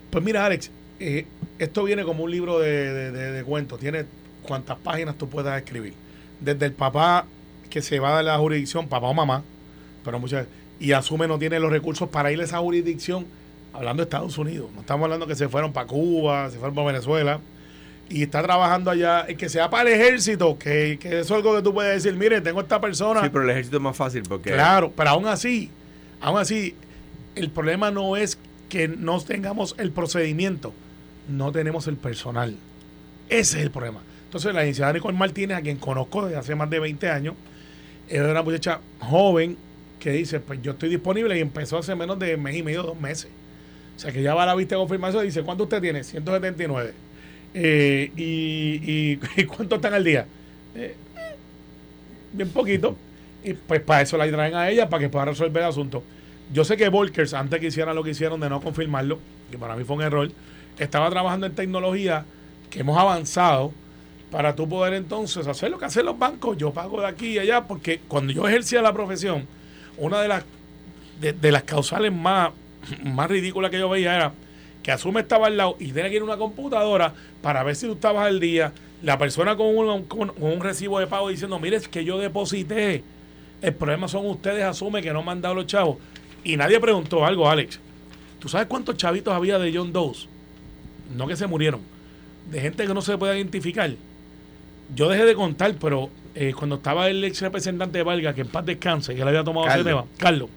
Pues 0.10 0.24
mira, 0.24 0.46
Alex, 0.46 0.72
eh, 1.00 1.26
esto 1.60 1.84
viene 1.84 2.04
como 2.04 2.24
un 2.24 2.32
libro 2.32 2.60
de, 2.60 2.94
de- 2.94 3.12
de- 3.12 3.32
de 3.32 3.44
cuentos. 3.44 3.80
Tiene 3.80 4.06
cuantas 4.44 4.78
páginas 4.78 5.18
tú 5.18 5.28
puedas 5.30 5.58
escribir. 5.62 5.94
Desde 6.40 6.66
el 6.66 6.74
papá 6.74 7.26
que 7.70 7.82
se 7.82 8.00
va 8.00 8.18
de 8.18 8.24
la 8.24 8.38
jurisdicción, 8.38 8.88
papá 8.88 9.08
o 9.08 9.14
mamá, 9.14 9.44
pero 10.06 10.20
muchas 10.20 10.46
y 10.80 10.92
asume 10.92 11.28
no 11.28 11.40
tiene 11.40 11.60
los 11.60 11.72
recursos 11.72 12.10
para 12.10 12.32
ir 12.32 12.40
a 12.42 12.44
esa 12.44 12.60
jurisdicción, 12.60 13.26
hablando 13.74 14.02
de 14.04 14.06
Estados 14.06 14.38
Unidos. 14.38 14.70
No 14.76 14.82
estamos 14.82 15.06
hablando 15.06 15.28
que 15.28 15.36
se 15.36 15.48
fueron 15.50 15.72
para 15.74 15.88
Cuba, 15.88 16.50
se 16.52 16.58
fueron 16.58 16.76
para 16.76 16.88
Venezuela. 16.88 17.40
Y 18.10 18.24
está 18.24 18.44
trabajando 18.44 18.92
allá, 18.92 19.26
y 19.30 19.36
que 19.36 19.50
sea 19.50 19.70
para 19.70 19.90
el 19.90 20.00
ejército, 20.00 20.58
que, 20.58 20.98
que 21.00 21.20
eso 21.20 21.22
es 21.22 21.32
algo 21.32 21.56
que 21.56 21.62
tú 21.62 21.74
puedes 21.74 22.04
decir, 22.04 22.18
mire, 22.18 22.42
tengo 22.42 22.62
esta 22.62 22.80
persona. 22.80 23.22
Sí, 23.22 23.30
pero 23.32 23.44
el 23.46 23.50
ejército 23.52 23.78
es 23.78 23.84
más 23.84 23.96
fácil 23.96 24.24
porque 24.24 24.52
Claro, 24.52 24.92
pero 24.96 25.12
aún 25.12 25.26
así, 25.26 25.72
aún 26.22 26.40
así, 26.40 26.76
el 27.36 27.50
problema 27.50 27.92
no 27.92 28.16
es 28.18 28.38
que 28.70 28.88
no 28.88 29.20
tengamos 29.22 29.76
el 29.78 29.92
procedimiento, 29.92 30.74
no 31.30 31.52
tenemos 31.52 31.88
el 31.88 31.96
personal. 31.96 32.56
Ese 33.30 33.58
es 33.60 33.64
el 33.64 33.72
problema. 33.72 34.02
Entonces, 34.26 34.54
la 34.54 34.62
licenciada 34.62 34.94
Nicole 34.94 35.18
Martínez, 35.18 35.58
a 35.58 35.62
quien 35.62 35.78
conozco 35.78 36.26
desde 36.26 36.38
hace 36.38 36.56
más 36.56 36.70
de 36.70 36.80
20 36.80 37.10
años, 37.10 37.36
es 38.10 38.20
una 38.20 38.42
muchacha 38.42 38.80
joven 39.00 39.58
que 40.00 40.12
dice, 40.12 40.40
pues 40.40 40.62
yo 40.62 40.72
estoy 40.72 40.90
disponible 40.90 41.38
y 41.38 41.42
empezó 41.42 41.78
hace 41.78 41.96
menos 41.96 42.20
de 42.20 42.36
mes 42.36 42.58
y 42.58 42.64
medio, 42.64 42.84
dos 42.84 43.00
meses. 43.00 43.30
O 43.96 44.00
sea, 44.00 44.12
que 44.12 44.22
ya 44.22 44.34
va 44.34 44.44
a 44.44 44.46
la 44.48 44.56
vista 44.56 44.76
de 44.76 44.82
confirmación 44.82 45.24
y 45.24 45.28
dice, 45.28 45.44
¿cuánto 45.44 45.64
usted 45.64 45.82
tiene? 45.82 46.04
179. 46.04 46.94
Eh, 47.54 48.12
y, 48.16 48.82
y, 48.92 49.20
¿y 49.42 49.46
cuánto 49.46 49.76
están 49.76 49.94
al 49.94 50.04
día? 50.04 50.26
Eh, 50.76 50.96
bien 52.32 52.50
poquito. 52.50 52.96
Y 53.44 53.54
pues 53.54 53.82
para 53.82 54.02
eso 54.02 54.18
la 54.18 54.30
traen 54.30 54.56
a 54.56 54.70
ella, 54.70 54.90
para 54.90 55.02
que 55.02 55.10
pueda 55.10 55.26
resolver 55.26 55.64
el 55.64 55.70
asunto. 55.70 56.04
Yo 56.52 56.64
sé 56.64 56.78
que 56.78 56.90
Volkers, 56.90 57.34
antes 57.34 57.60
que 57.60 57.68
hicieran 57.68 57.96
lo 57.96 58.04
que 58.04 58.12
hicieron 58.12 58.40
de 58.40 58.50
no 58.50 58.62
confirmarlo, 58.62 59.20
que 59.52 59.58
para 59.58 59.76
mí 59.76 59.84
fue 59.84 59.98
un 59.98 60.02
error, 60.02 60.32
estaba 60.80 61.10
trabajando 61.10 61.46
en 61.46 61.54
tecnología 61.54 62.26
que 62.70 62.80
hemos 62.80 62.98
avanzado 62.98 63.72
para 64.32 64.56
tú 64.56 64.68
poder 64.68 64.94
entonces 64.94 65.46
hacer 65.46 65.70
lo 65.70 65.78
que 65.78 65.86
hacen 65.86 66.06
los 66.06 66.18
bancos. 66.18 66.58
Yo 66.58 66.72
pago 66.72 67.02
de 67.02 67.08
aquí 67.08 67.34
y 67.34 67.40
allá, 67.40 67.66
porque 67.66 68.02
cuando 68.08 68.34
yo 68.34 68.48
ejercía 68.48 68.82
la 68.82 68.94
profesión, 68.94 69.46
una 69.98 70.22
de 70.22 70.28
las, 70.28 70.44
de, 71.20 71.34
de 71.34 71.52
las 71.52 71.64
causales 71.64 72.12
más, 72.12 72.52
más 73.04 73.30
ridículas 73.30 73.70
que 73.70 73.80
yo 73.80 73.90
veía 73.90 74.16
era 74.16 74.34
que 74.84 74.92
Asume 74.92 75.22
estaba 75.22 75.48
al 75.48 75.58
lado 75.58 75.78
y 75.80 75.88
tenía 75.88 76.10
que 76.10 76.18
ir 76.18 76.22
a 76.22 76.26
una 76.26 76.38
computadora 76.38 77.14
para 77.42 77.64
ver 77.64 77.76
si 77.76 77.88
tú 77.88 77.94
estabas 77.94 78.28
al 78.28 78.40
día. 78.40 78.74
La 79.02 79.18
persona 79.18 79.56
con 79.56 79.76
un, 79.76 80.04
con, 80.06 80.30
con 80.30 80.44
un 80.44 80.60
recibo 80.60 81.00
de 81.00 81.08
pago 81.08 81.30
diciendo, 81.30 81.58
mire, 81.60 81.78
es 81.78 81.88
que 81.88 82.06
yo 82.06 82.20
deposité. 82.20 83.04
El 83.62 83.74
problema 83.74 84.08
son 84.08 84.28
ustedes, 84.28 84.64
Asume, 84.64 85.02
que 85.02 85.14
no 85.14 85.24
me 85.24 85.32
han 85.32 85.42
dado 85.42 85.56
los 85.56 85.68
chavos. 85.68 85.98
Y 86.44 86.58
nadie 86.58 86.80
preguntó 86.80 87.26
algo, 87.26 87.50
Alex. 87.50 87.80
¿Tú 88.40 88.50
sabes 88.50 88.68
cuántos 88.68 88.98
chavitos 88.98 89.34
había 89.34 89.58
de 89.58 89.74
John 89.76 89.94
Doe? 89.94 90.14
No 91.16 91.28
que 91.28 91.38
se 91.38 91.48
murieron. 91.48 91.80
De 92.52 92.60
gente 92.60 92.86
que 92.86 92.94
no 92.94 93.02
se 93.02 93.18
puede 93.18 93.38
identificar. 93.38 93.90
Yo 94.94 95.08
dejé 95.08 95.24
de 95.24 95.34
contar, 95.34 95.74
pero 95.80 96.10
eh, 96.36 96.54
cuando 96.58 96.76
estaba 96.76 97.10
el 97.10 97.24
ex 97.24 97.40
representante 97.42 98.00
de 98.00 98.04
Valga, 98.04 98.34
que 98.34 98.42
en 98.42 98.48
paz 98.48 98.66
descanse, 98.66 99.16
que 99.16 99.24
le 99.24 99.30
había 99.30 99.46
tomado 99.46 99.68
ese 99.68 99.78
Carlos. 99.78 99.86
tema, 99.86 100.18
Carlos, 100.18 100.50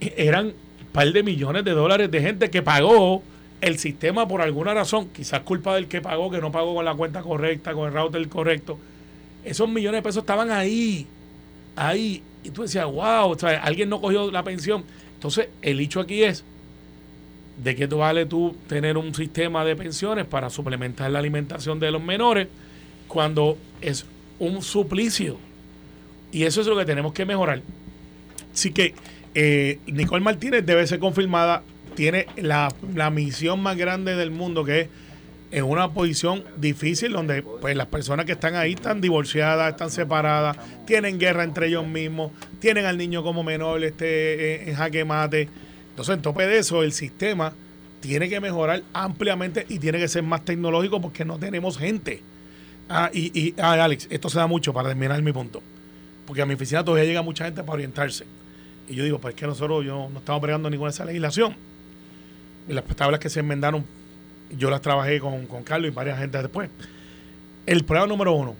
eh, 0.00 0.14
eran 0.16 0.52
par 0.92 1.12
de 1.12 1.22
millones 1.22 1.64
de 1.64 1.72
dólares 1.72 2.10
de 2.10 2.20
gente 2.20 2.50
que 2.50 2.62
pagó 2.62 3.22
el 3.60 3.78
sistema 3.78 4.26
por 4.28 4.40
alguna 4.40 4.74
razón, 4.74 5.08
quizás 5.08 5.40
culpa 5.40 5.74
del 5.74 5.88
que 5.88 6.00
pagó, 6.00 6.30
que 6.30 6.40
no 6.40 6.52
pagó 6.52 6.74
con 6.74 6.84
la 6.84 6.94
cuenta 6.94 7.22
correcta, 7.22 7.72
con 7.74 7.88
el 7.88 7.94
router 7.94 8.28
correcto. 8.28 8.78
Esos 9.44 9.68
millones 9.68 9.98
de 9.98 10.02
pesos 10.02 10.22
estaban 10.22 10.50
ahí, 10.50 11.06
ahí. 11.76 12.22
Y 12.44 12.50
tú 12.50 12.62
decías, 12.62 12.86
wow, 12.86 13.30
o 13.30 13.38
sea, 13.38 13.62
alguien 13.62 13.88
no 13.88 14.00
cogió 14.00 14.30
la 14.30 14.42
pensión. 14.42 14.84
Entonces, 15.14 15.48
el 15.62 15.80
hecho 15.80 16.00
aquí 16.00 16.22
es 16.22 16.44
de 17.62 17.74
qué 17.74 17.88
te 17.88 17.94
vale 17.94 18.26
tú 18.26 18.56
tener 18.68 18.96
un 18.96 19.14
sistema 19.14 19.64
de 19.64 19.74
pensiones 19.74 20.26
para 20.26 20.48
suplementar 20.50 21.10
la 21.10 21.18
alimentación 21.18 21.80
de 21.80 21.90
los 21.90 22.02
menores 22.02 22.46
cuando 23.08 23.58
es 23.80 24.06
un 24.38 24.62
suplicio. 24.62 25.38
Y 26.30 26.44
eso 26.44 26.60
es 26.60 26.66
lo 26.66 26.76
que 26.76 26.84
tenemos 26.84 27.12
que 27.12 27.24
mejorar. 27.24 27.62
Así 28.52 28.70
que 28.70 28.94
eh, 29.40 29.78
Nicole 29.86 30.24
Martínez 30.24 30.66
debe 30.66 30.84
ser 30.88 30.98
confirmada. 30.98 31.62
Tiene 31.94 32.26
la, 32.36 32.74
la 32.92 33.08
misión 33.10 33.62
más 33.62 33.76
grande 33.76 34.16
del 34.16 34.32
mundo 34.32 34.64
que 34.64 34.80
es 34.80 34.88
en 35.52 35.62
una 35.62 35.92
posición 35.92 36.42
difícil 36.56 37.12
donde 37.12 37.42
pues 37.42 37.76
las 37.76 37.86
personas 37.86 38.26
que 38.26 38.32
están 38.32 38.56
ahí 38.56 38.72
están 38.72 39.00
divorciadas, 39.00 39.70
están 39.70 39.92
separadas, 39.92 40.56
tienen 40.86 41.20
guerra 41.20 41.44
entre 41.44 41.68
ellos 41.68 41.86
mismos, 41.86 42.32
tienen 42.58 42.84
al 42.84 42.98
niño 42.98 43.22
como 43.22 43.44
menor 43.44 43.84
este, 43.84 44.68
en, 44.68 44.74
jaque 44.74 45.04
mate. 45.04 45.48
Entonces, 45.90 46.16
en 46.16 46.22
tope 46.22 46.44
de 46.48 46.58
eso, 46.58 46.82
el 46.82 46.92
sistema 46.92 47.52
tiene 48.00 48.28
que 48.28 48.40
mejorar 48.40 48.82
ampliamente 48.92 49.66
y 49.68 49.78
tiene 49.78 49.98
que 49.98 50.08
ser 50.08 50.24
más 50.24 50.44
tecnológico 50.44 51.00
porque 51.00 51.24
no 51.24 51.38
tenemos 51.38 51.78
gente. 51.78 52.22
Ah, 52.88 53.08
y, 53.12 53.38
y 53.38 53.54
ah, 53.60 53.84
Alex, 53.84 54.08
esto 54.10 54.28
se 54.30 54.38
da 54.38 54.48
mucho 54.48 54.72
para 54.72 54.88
terminar 54.88 55.22
mi 55.22 55.32
punto. 55.32 55.62
Porque 56.26 56.42
a 56.42 56.46
mi 56.46 56.54
oficina 56.54 56.84
todavía 56.84 57.06
llega 57.06 57.22
mucha 57.22 57.44
gente 57.44 57.62
para 57.62 57.74
orientarse. 57.74 58.26
Y 58.88 58.94
yo 58.94 59.04
digo, 59.04 59.18
pues 59.18 59.34
es 59.34 59.40
que 59.40 59.46
nosotros 59.46 59.84
yo 59.84 60.08
no 60.10 60.18
estamos 60.18 60.40
bregando 60.40 60.70
ninguna 60.70 60.90
de 60.90 60.94
esa 60.94 61.04
legislación. 61.04 61.54
Y 62.68 62.72
las 62.72 62.84
tablas 62.84 63.20
que 63.20 63.28
se 63.28 63.40
enmendaron, 63.40 63.84
yo 64.50 64.70
las 64.70 64.80
trabajé 64.80 65.20
con, 65.20 65.46
con 65.46 65.62
Carlos 65.62 65.90
y 65.90 65.94
varias 65.94 66.18
gente 66.18 66.38
después. 66.38 66.70
El 67.66 67.84
problema 67.84 68.06
número 68.06 68.32
uno, 68.32 68.56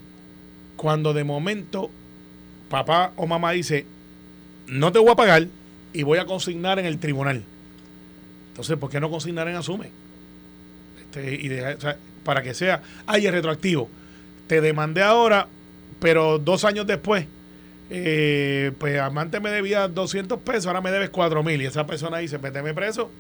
cuando 0.77 1.13
de 1.13 1.25
momento 1.25 1.91
papá 2.69 3.13
o 3.17 3.27
mamá 3.27 3.53
dice, 3.53 3.87
no 4.67 4.93
te 4.93 4.99
voy 4.99 5.11
a 5.11 5.17
pagar 5.17 5.47
y 5.93 6.03
voy 6.03 6.19
a 6.19 6.27
consignar 6.27 6.79
en 6.79 6.87
el 6.87 6.99
tribunal. 6.99 7.43
Entonces, 8.51 8.77
¿por 8.77 8.91
qué 8.91 9.01
no 9.01 9.11
consignar 9.11 9.49
en 9.49 9.57
Asume? 9.57 9.91
Este, 11.01 11.35
y 11.35 11.51
para 12.25 12.43
que 12.43 12.55
sea, 12.55 12.83
ay, 13.07 13.27
es 13.27 13.33
retroactivo. 13.33 13.89
Te 14.47 14.61
demandé 14.61 15.03
ahora, 15.03 15.49
pero 16.01 16.39
dos 16.39 16.65
años 16.65 16.87
después, 16.87 17.27
eh, 17.91 18.73
pues 18.79 18.99
amante 19.01 19.41
me 19.41 19.51
debía 19.51 19.89
200 19.89 20.41
pesos, 20.41 20.67
ahora 20.67 20.81
me 20.81 20.91
debes 20.91 21.11
4 21.11 21.43
mil. 21.43 21.61
Y 21.63 21.67
esa 21.67 21.87
persona 21.87 22.19
dice, 22.19 22.39
méteme 22.39 22.75
preso. 22.75 23.11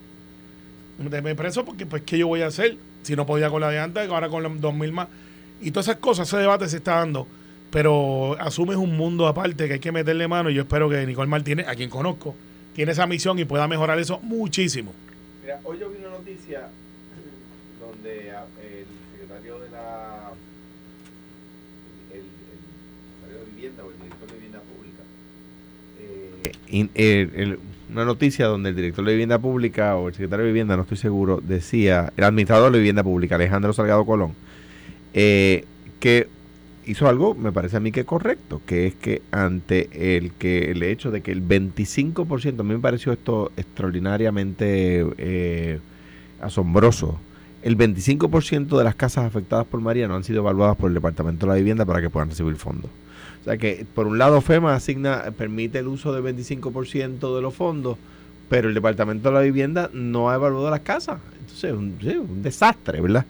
Méteme 0.98 1.34
preso 1.34 1.64
porque, 1.64 1.86
pues, 1.86 2.02
¿qué 2.02 2.18
yo 2.18 2.26
voy 2.26 2.42
a 2.42 2.48
hacer? 2.48 2.76
Si 3.02 3.14
no 3.14 3.24
podía 3.26 3.50
con 3.50 3.60
la 3.60 3.70
de 3.70 3.78
antes, 3.78 4.08
ahora 4.08 4.28
con 4.28 4.42
los 4.42 4.60
2 4.60 4.74
mil 4.74 4.92
más. 4.92 5.08
Y 5.60 5.70
todas 5.70 5.88
esas 5.88 6.00
cosas, 6.00 6.28
ese 6.28 6.38
debate 6.38 6.68
se 6.68 6.78
está 6.78 6.96
dando. 6.96 7.26
Pero 7.70 8.36
asumes 8.40 8.76
un 8.76 8.96
mundo 8.96 9.26
aparte 9.26 9.66
que 9.66 9.74
hay 9.74 9.80
que 9.80 9.92
meterle 9.92 10.26
mano. 10.26 10.50
Y 10.50 10.54
yo 10.54 10.62
espero 10.62 10.88
que 10.88 11.04
Nicole 11.06 11.28
Martínez, 11.28 11.68
a 11.68 11.74
quien 11.74 11.90
conozco, 11.90 12.34
tiene 12.74 12.92
esa 12.92 13.06
misión 13.06 13.38
y 13.38 13.44
pueda 13.44 13.68
mejorar 13.68 13.98
eso 13.98 14.20
muchísimo. 14.20 14.94
Mira, 15.42 15.60
hoy 15.64 15.78
yo 15.78 15.90
vi 15.90 15.96
una 15.98 16.10
noticia 16.10 16.68
donde 17.80 18.30
ah, 18.30 18.44
el 18.62 18.86
secretario 19.12 19.58
de 19.58 19.70
la 19.70 20.30
el, 22.12 22.20
el 22.20 22.24
secretario 23.20 23.44
de 23.44 23.50
vivienda 23.52 23.84
o 23.84 23.90
el 23.90 23.96
director 23.96 24.28
de 24.28 24.34
vivienda 24.34 24.60
pública 24.60 25.02
eh, 25.98 26.52
in- 26.70 26.90
eh, 26.94 27.28
el- 27.34 27.58
una 27.90 28.04
noticia 28.04 28.46
donde 28.46 28.70
el 28.70 28.76
director 28.76 29.04
de 29.04 29.12
vivienda 29.12 29.38
pública 29.38 29.96
o 29.96 30.08
el 30.08 30.14
secretario 30.14 30.44
de 30.44 30.50
vivienda 30.52 30.76
no 30.76 30.82
estoy 30.82 30.98
seguro 30.98 31.40
decía 31.42 32.12
el 32.16 32.24
administrador 32.24 32.70
de 32.72 32.78
vivienda 32.78 33.02
pública 33.02 33.36
Alejandro 33.36 33.72
Salgado 33.72 34.04
Colón 34.04 34.34
eh, 35.14 35.64
que 36.00 36.28
hizo 36.84 37.08
algo 37.08 37.34
me 37.34 37.50
parece 37.52 37.78
a 37.78 37.80
mí 37.80 37.90
que 37.92 38.04
correcto 38.04 38.60
que 38.66 38.86
es 38.86 38.94
que 38.94 39.22
ante 39.30 40.16
el 40.16 40.32
que 40.32 40.70
el 40.70 40.82
hecho 40.82 41.10
de 41.10 41.22
que 41.22 41.32
el 41.32 41.42
25% 41.42 42.60
a 42.60 42.62
mí 42.62 42.74
me 42.74 42.78
pareció 42.78 43.12
esto 43.12 43.52
extraordinariamente 43.56 45.06
eh, 45.18 45.78
asombroso. 46.40 47.18
El 47.62 47.76
25% 47.76 48.78
de 48.78 48.84
las 48.84 48.94
casas 48.94 49.24
afectadas 49.24 49.66
por 49.66 49.80
María 49.80 50.06
no 50.08 50.14
han 50.14 50.24
sido 50.24 50.38
evaluadas 50.40 50.76
por 50.76 50.88
el 50.88 50.94
Departamento 50.94 51.46
de 51.46 51.52
la 51.52 51.56
Vivienda 51.58 51.84
para 51.84 52.00
que 52.00 52.08
puedan 52.08 52.28
recibir 52.30 52.54
fondos. 52.56 52.90
O 53.40 53.44
sea 53.44 53.56
que, 53.56 53.86
por 53.94 54.06
un 54.06 54.18
lado, 54.18 54.40
FEMA 54.40 54.74
asigna, 54.74 55.24
permite 55.36 55.78
el 55.78 55.88
uso 55.88 56.12
del 56.12 56.36
25% 56.36 57.34
de 57.34 57.42
los 57.42 57.54
fondos, 57.54 57.98
pero 58.48 58.68
el 58.68 58.74
Departamento 58.74 59.28
de 59.28 59.34
la 59.34 59.40
Vivienda 59.40 59.90
no 59.92 60.30
ha 60.30 60.34
evaluado 60.34 60.70
las 60.70 60.80
casas. 60.80 61.18
Entonces, 61.40 61.72
un, 61.72 61.98
sí, 62.00 62.16
un 62.16 62.42
desastre, 62.42 63.00
¿verdad? 63.00 63.24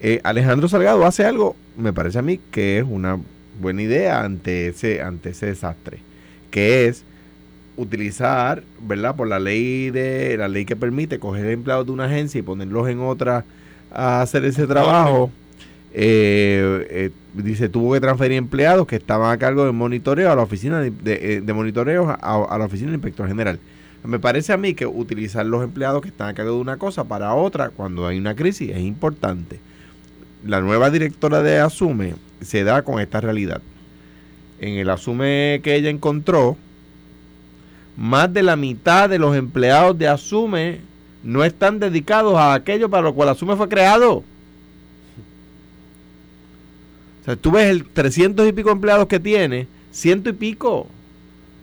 Eh, 0.00 0.20
Alejandro 0.24 0.68
Salgado 0.68 1.04
hace 1.04 1.24
algo, 1.24 1.56
me 1.76 1.92
parece 1.92 2.18
a 2.18 2.22
mí, 2.22 2.40
que 2.50 2.78
es 2.78 2.84
una 2.88 3.18
buena 3.60 3.82
idea 3.82 4.22
ante 4.22 4.68
ese, 4.68 5.02
ante 5.02 5.30
ese 5.30 5.46
desastre, 5.46 5.98
que 6.50 6.86
es 6.86 7.04
utilizar, 7.76 8.62
¿verdad? 8.80 9.14
Por 9.14 9.28
la 9.28 9.38
ley 9.38 9.90
de 9.90 10.36
la 10.38 10.48
ley 10.48 10.64
que 10.64 10.76
permite 10.76 11.18
coger 11.18 11.46
empleados 11.46 11.86
de 11.86 11.92
una 11.92 12.06
agencia 12.06 12.38
y 12.38 12.42
ponerlos 12.42 12.88
en 12.88 13.00
otra 13.00 13.44
a 13.90 14.22
hacer 14.22 14.44
ese 14.44 14.66
trabajo. 14.66 15.30
Eh, 15.92 16.86
eh, 16.90 17.10
dice 17.34 17.68
tuvo 17.68 17.92
que 17.94 18.00
transferir 18.00 18.38
empleados 18.38 18.86
que 18.86 18.96
estaban 18.96 19.32
a 19.32 19.38
cargo 19.38 19.64
de 19.64 19.72
monitoreo 19.72 20.30
a 20.30 20.36
la 20.36 20.42
oficina 20.42 20.84
eh, 20.84 21.42
de 21.44 21.52
monitoreo 21.52 22.08
a, 22.08 22.14
a 22.14 22.58
la 22.58 22.64
oficina 22.64 22.90
del 22.90 22.96
inspector 22.96 23.26
general. 23.26 23.58
Me 24.02 24.18
parece 24.18 24.52
a 24.52 24.56
mí 24.56 24.74
que 24.74 24.86
utilizar 24.86 25.44
los 25.44 25.62
empleados 25.62 26.00
que 26.00 26.08
están 26.08 26.28
a 26.28 26.34
cargo 26.34 26.54
de 26.54 26.60
una 26.60 26.78
cosa 26.78 27.04
para 27.04 27.34
otra 27.34 27.68
cuando 27.68 28.06
hay 28.06 28.18
una 28.18 28.34
crisis 28.34 28.70
es 28.70 28.80
importante. 28.80 29.60
La 30.46 30.62
nueva 30.62 30.90
directora 30.90 31.42
de 31.42 31.58
Asume 31.58 32.14
se 32.40 32.64
da 32.64 32.82
con 32.82 32.98
esta 33.00 33.20
realidad. 33.20 33.60
En 34.58 34.74
el 34.74 34.88
Asume 34.88 35.60
que 35.62 35.74
ella 35.74 35.90
encontró, 35.90 36.56
más 37.96 38.32
de 38.32 38.42
la 38.42 38.56
mitad 38.56 39.10
de 39.10 39.18
los 39.18 39.36
empleados 39.36 39.98
de 39.98 40.08
Asume 40.08 40.80
no 41.22 41.44
están 41.44 41.78
dedicados 41.78 42.36
a 42.36 42.54
aquello 42.54 42.88
para 42.88 43.02
lo 43.02 43.14
cual 43.14 43.28
Asume 43.28 43.56
fue 43.56 43.68
creado. 43.68 44.24
O 47.20 47.24
sea, 47.24 47.36
tú 47.36 47.50
ves 47.50 47.66
el 47.70 47.84
300 47.84 48.48
y 48.48 48.52
pico 48.52 48.70
empleados 48.70 49.06
que 49.06 49.20
tiene, 49.20 49.66
ciento 49.90 50.30
y 50.30 50.32
pico 50.32 50.86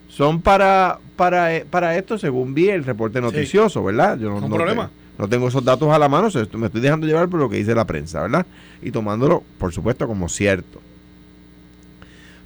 son 0.10 0.42
para 0.42 1.00
para, 1.16 1.56
eh, 1.56 1.66
para 1.68 1.98
esto, 1.98 2.18
según 2.20 2.54
vi 2.54 2.70
el 2.70 2.84
reporte 2.84 3.20
noticioso, 3.20 3.84
¿verdad? 3.84 4.20
Yo 4.20 4.30
no, 4.30 4.40
Con 4.40 4.50
no 4.52 4.56
problema. 4.56 4.88
te- 4.88 5.22
no 5.24 5.28
tengo 5.28 5.48
esos 5.48 5.64
datos 5.66 5.90
a 5.92 5.98
la 5.98 6.08
mano, 6.08 6.30
me 6.54 6.68
estoy 6.68 6.80
dejando 6.82 7.08
llevar 7.08 7.28
por 7.28 7.40
lo 7.40 7.50
que 7.50 7.58
dice 7.58 7.74
la 7.74 7.86
prensa, 7.86 8.22
¿verdad? 8.22 8.46
Y 8.84 8.92
tomándolo, 8.92 9.44
por 9.58 9.74
supuesto, 9.74 10.08
como 10.08 10.30
cierto 10.30 10.80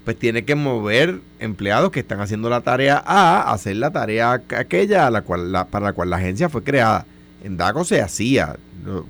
pues 0.03 0.17
tiene 0.17 0.43
que 0.45 0.55
mover 0.55 1.19
empleados 1.39 1.91
que 1.91 1.99
están 1.99 2.21
haciendo 2.21 2.49
la 2.49 2.61
tarea 2.61 2.97
A 3.05 3.41
a 3.41 3.53
hacer 3.53 3.75
la 3.75 3.91
tarea 3.91 4.33
aqu- 4.33 4.57
aquella 4.57 5.05
a 5.05 5.11
la 5.11 5.21
cual 5.21 5.51
la- 5.51 5.65
para 5.67 5.85
la 5.87 5.93
cual 5.93 6.09
la 6.09 6.17
agencia 6.17 6.49
fue 6.49 6.63
creada. 6.63 7.05
En 7.43 7.55
DACO 7.57 7.83
se 7.83 8.01
hacía, 8.01 8.55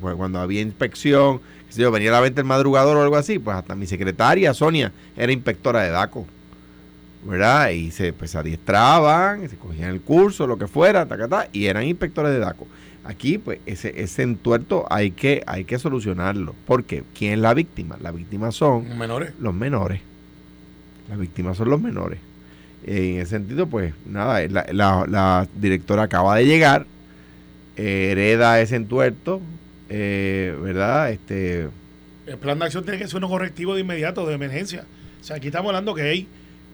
cuando 0.01 0.39
había 0.39 0.59
inspección, 0.61 1.39
sé 1.73 1.81
yo, 1.81 1.91
venía 1.91 2.09
a 2.09 2.13
la 2.13 2.19
venta 2.21 2.41
el 2.41 2.47
madrugador 2.47 2.97
o 2.97 3.01
algo 3.03 3.15
así, 3.15 3.39
pues 3.39 3.55
hasta 3.57 3.75
mi 3.75 3.85
secretaria, 3.87 4.53
Sonia, 4.53 4.91
era 5.15 5.31
inspectora 5.31 5.81
de 5.83 5.89
DACO. 5.89 6.25
¿Verdad? 7.23 7.69
Y 7.69 7.91
se 7.91 8.13
pues 8.13 8.35
adiestraban, 8.35 9.47
se 9.47 9.55
cogían 9.55 9.91
el 9.91 10.01
curso, 10.01 10.47
lo 10.47 10.57
que 10.57 10.67
fuera, 10.67 11.05
ta, 11.05 11.17
ta, 11.17 11.27
ta, 11.27 11.47
y 11.53 11.65
eran 11.67 11.83
inspectores 11.83 12.31
de 12.31 12.39
DACO. 12.39 12.67
Aquí, 13.03 13.37
pues, 13.37 13.59
ese, 13.67 14.01
ese 14.01 14.23
entuerto 14.23 14.85
hay 14.89 15.11
que, 15.11 15.43
hay 15.45 15.63
que 15.65 15.77
solucionarlo. 15.77 16.55
Porque, 16.65 17.03
¿quién 17.17 17.33
es 17.33 17.39
la 17.39 17.53
víctima? 17.53 17.97
La 18.01 18.11
víctima 18.11 18.51
son 18.51 18.97
Menores. 18.97 19.33
los 19.39 19.53
menores. 19.53 20.01
Las 21.09 21.19
víctimas 21.19 21.57
son 21.57 21.69
los 21.69 21.79
menores. 21.81 22.19
En 22.85 23.19
ese 23.19 23.31
sentido, 23.31 23.67
pues 23.67 23.93
nada, 24.07 24.39
la, 24.47 24.65
la- 24.71 25.05
la 25.07 25.47
directora 25.55 26.03
acaba 26.03 26.35
de 26.37 26.45
llegar, 26.47 26.87
eh, 27.75 28.09
hereda 28.11 28.59
ese 28.61 28.75
entuerto, 28.77 29.41
eh, 29.93 30.55
¿verdad? 30.61 31.11
Este, 31.11 31.67
El 32.25 32.37
plan 32.37 32.57
de 32.59 32.65
acción 32.65 32.83
tiene 32.83 32.97
que 32.97 33.07
ser 33.07 33.17
unos 33.17 33.29
correctivos 33.29 33.75
de 33.75 33.81
inmediato, 33.81 34.25
de 34.25 34.33
emergencia. 34.35 34.85
O 35.19 35.23
sea, 35.23 35.35
aquí 35.35 35.47
estamos 35.47 35.69
hablando 35.69 35.93
que 35.93 36.03
hay 36.03 36.27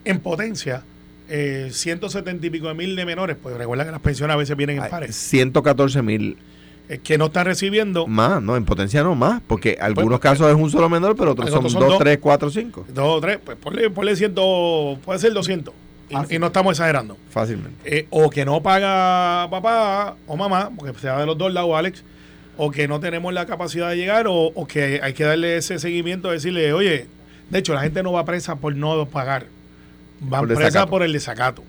en 0.06 0.19
potencia 0.19 0.84
eh, 1.27 1.69
170 1.71 2.45
y 2.45 2.49
pico 2.49 2.67
de 2.67 2.75
mil 2.75 2.95
de 2.95 3.06
menores. 3.06 3.36
Pues 3.41 3.58
recuerda 3.58 3.86
que 3.86 3.91
las 3.91 4.01
pensiones 4.01 4.34
a 4.36 4.38
veces 4.38 4.56
vienen 4.56 4.84
en 4.84 4.89
pares. 4.89 5.15
114 5.15 6.01
mil 6.03 6.38
eh, 6.89 6.99
que 6.99 7.17
no 7.17 7.25
están 7.25 7.45
recibiendo 7.45 8.08
más, 8.08 8.41
no, 8.41 8.56
en 8.56 8.63
potencia 8.63 9.03
no 9.03 9.15
más, 9.15 9.41
porque 9.45 9.77
algunos 9.82 10.19
pues, 10.19 10.21
casos 10.21 10.47
es 10.47 10.56
un 10.56 10.69
solo 10.69 10.88
menor, 10.88 11.15
pero 11.17 11.32
otros 11.32 11.49
pues, 11.49 11.62
son 11.62 11.69
son 11.69 11.82
2, 11.82 11.89
dos. 11.89 11.99
3, 11.99 12.19
4, 12.21 12.49
5, 12.49 12.86
dos 12.93 13.21
tres. 13.21 13.39
Pues 13.43 13.58
ponle, 13.58 13.89
ponle 13.89 14.15
100, 14.15 14.34
puede 15.03 15.19
ser 15.19 15.34
200. 15.34 15.73
Y, 16.10 16.36
y 16.36 16.39
no 16.39 16.47
estamos 16.47 16.71
exagerando. 16.71 17.17
fácilmente. 17.30 17.77
Eh, 17.84 18.08
o 18.10 18.30
que 18.30 18.45
no 18.45 18.62
paga 18.63 19.49
papá 19.49 20.15
o 20.27 20.38
mamá, 20.38 20.71
porque 20.77 20.97
sea 20.99 21.19
de 21.19 21.25
los 21.25 21.38
dos 21.38 21.51
lados, 21.51 21.71
Alex, 21.75 22.03
o 22.57 22.71
que 22.71 22.87
no 22.87 22.99
tenemos 22.99 23.33
la 23.33 23.45
capacidad 23.45 23.89
de 23.89 23.95
llegar, 23.97 24.27
o, 24.27 24.33
o 24.47 24.67
que 24.67 24.99
hay 25.01 25.13
que 25.13 25.23
darle 25.23 25.57
ese 25.57 25.79
seguimiento, 25.79 26.31
decirle, 26.31 26.73
oye, 26.73 27.07
de 27.49 27.59
hecho, 27.59 27.73
la 27.73 27.81
gente 27.81 28.03
no 28.03 28.11
va 28.11 28.25
presa 28.25 28.55
por 28.57 28.75
no 28.75 29.05
pagar, 29.07 29.45
va 30.21 30.39
Por 30.39 30.47
presa 30.49 30.63
desacato. 30.65 30.89
por 30.89 31.03
el 31.03 31.13
desacato, 31.13 31.63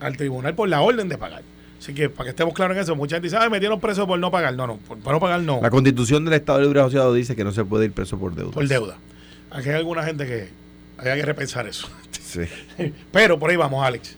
al 0.00 0.16
tribunal 0.16 0.54
por 0.54 0.68
la 0.68 0.80
orden 0.80 1.08
de 1.08 1.18
pagar. 1.18 1.42
Así 1.78 1.94
que 1.94 2.08
para 2.08 2.24
que 2.26 2.30
estemos 2.30 2.54
claros 2.54 2.76
en 2.76 2.82
eso, 2.82 2.94
mucha 2.94 3.16
gente 3.16 3.26
dice, 3.26 3.36
ah, 3.40 3.48
metieron 3.50 3.80
preso 3.80 4.06
por 4.06 4.18
no 4.18 4.30
pagar. 4.30 4.54
No, 4.54 4.66
no, 4.68 4.76
por, 4.78 4.98
por 4.98 5.12
no 5.12 5.18
pagar 5.20 5.40
no, 5.40 5.60
La 5.60 5.70
constitución 5.70 6.24
del 6.24 6.34
Estado 6.34 6.60
Libre 6.60 6.80
Asociado 6.80 7.12
dice 7.12 7.34
que 7.34 7.42
no 7.44 7.50
se 7.52 7.64
puede 7.64 7.86
ir 7.86 7.92
preso 7.92 8.18
por 8.18 8.34
deuda. 8.34 8.52
por 8.52 8.66
deuda. 8.68 8.96
Aquí 9.50 9.68
hay 9.68 9.74
alguna 9.76 10.04
gente 10.04 10.24
que 10.26 10.48
hay 11.10 11.18
que 11.18 11.26
repensar 11.26 11.66
eso. 11.66 11.88
Sí. 12.22 12.42
Pero 13.12 13.38
por 13.38 13.50
ahí 13.50 13.56
vamos, 13.56 13.84
Alex. 13.84 14.16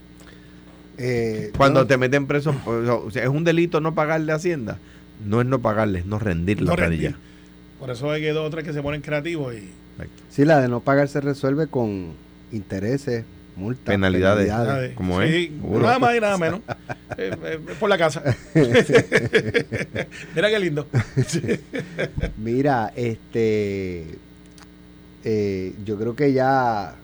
Eh, 0.98 1.50
Cuando 1.56 1.80
no, 1.80 1.86
te 1.86 1.96
meten 1.96 2.26
preso, 2.26 2.54
o 2.66 3.10
sea, 3.10 3.22
es 3.24 3.28
un 3.28 3.42
delito 3.44 3.80
no 3.80 3.94
pagarle 3.94 4.30
a 4.32 4.36
Hacienda. 4.36 4.78
No 5.24 5.40
es 5.40 5.46
no 5.46 5.60
pagarle, 5.60 6.00
es 6.00 6.06
no 6.06 6.18
rendir 6.18 6.62
la 6.62 6.74
planilla. 6.74 7.14
Por 7.78 7.90
eso 7.90 8.10
hay 8.10 8.22
que 8.22 8.32
dos 8.32 8.46
o 8.46 8.50
tres 8.50 8.64
que 8.64 8.72
se 8.72 8.82
ponen 8.82 9.00
creativos 9.00 9.54
y 9.54 9.70
Sí, 10.30 10.44
la 10.44 10.60
de 10.60 10.68
no 10.68 10.80
pagar 10.80 11.08
se 11.08 11.20
resuelve 11.20 11.68
con 11.68 12.12
intereses, 12.50 13.24
multas, 13.56 13.94
Penalidades. 13.94 14.50
¿Cómo 14.94 15.20
sí, 15.22 15.28
es? 15.28 15.60
Seguro. 15.60 15.82
Nada 15.82 15.98
más 15.98 16.16
y 16.16 16.20
nada 16.20 16.38
menos. 16.38 16.60
Eh, 17.16 17.30
eh, 17.44 17.60
por 17.78 17.88
la 17.88 17.96
casa. 17.96 18.24
Mira 20.34 20.50
qué 20.50 20.58
lindo. 20.58 20.88
Mira, 22.38 22.92
este, 22.96 24.04
eh, 25.22 25.74
yo 25.84 25.96
creo 25.96 26.16
que 26.16 26.32
ya 26.32 26.96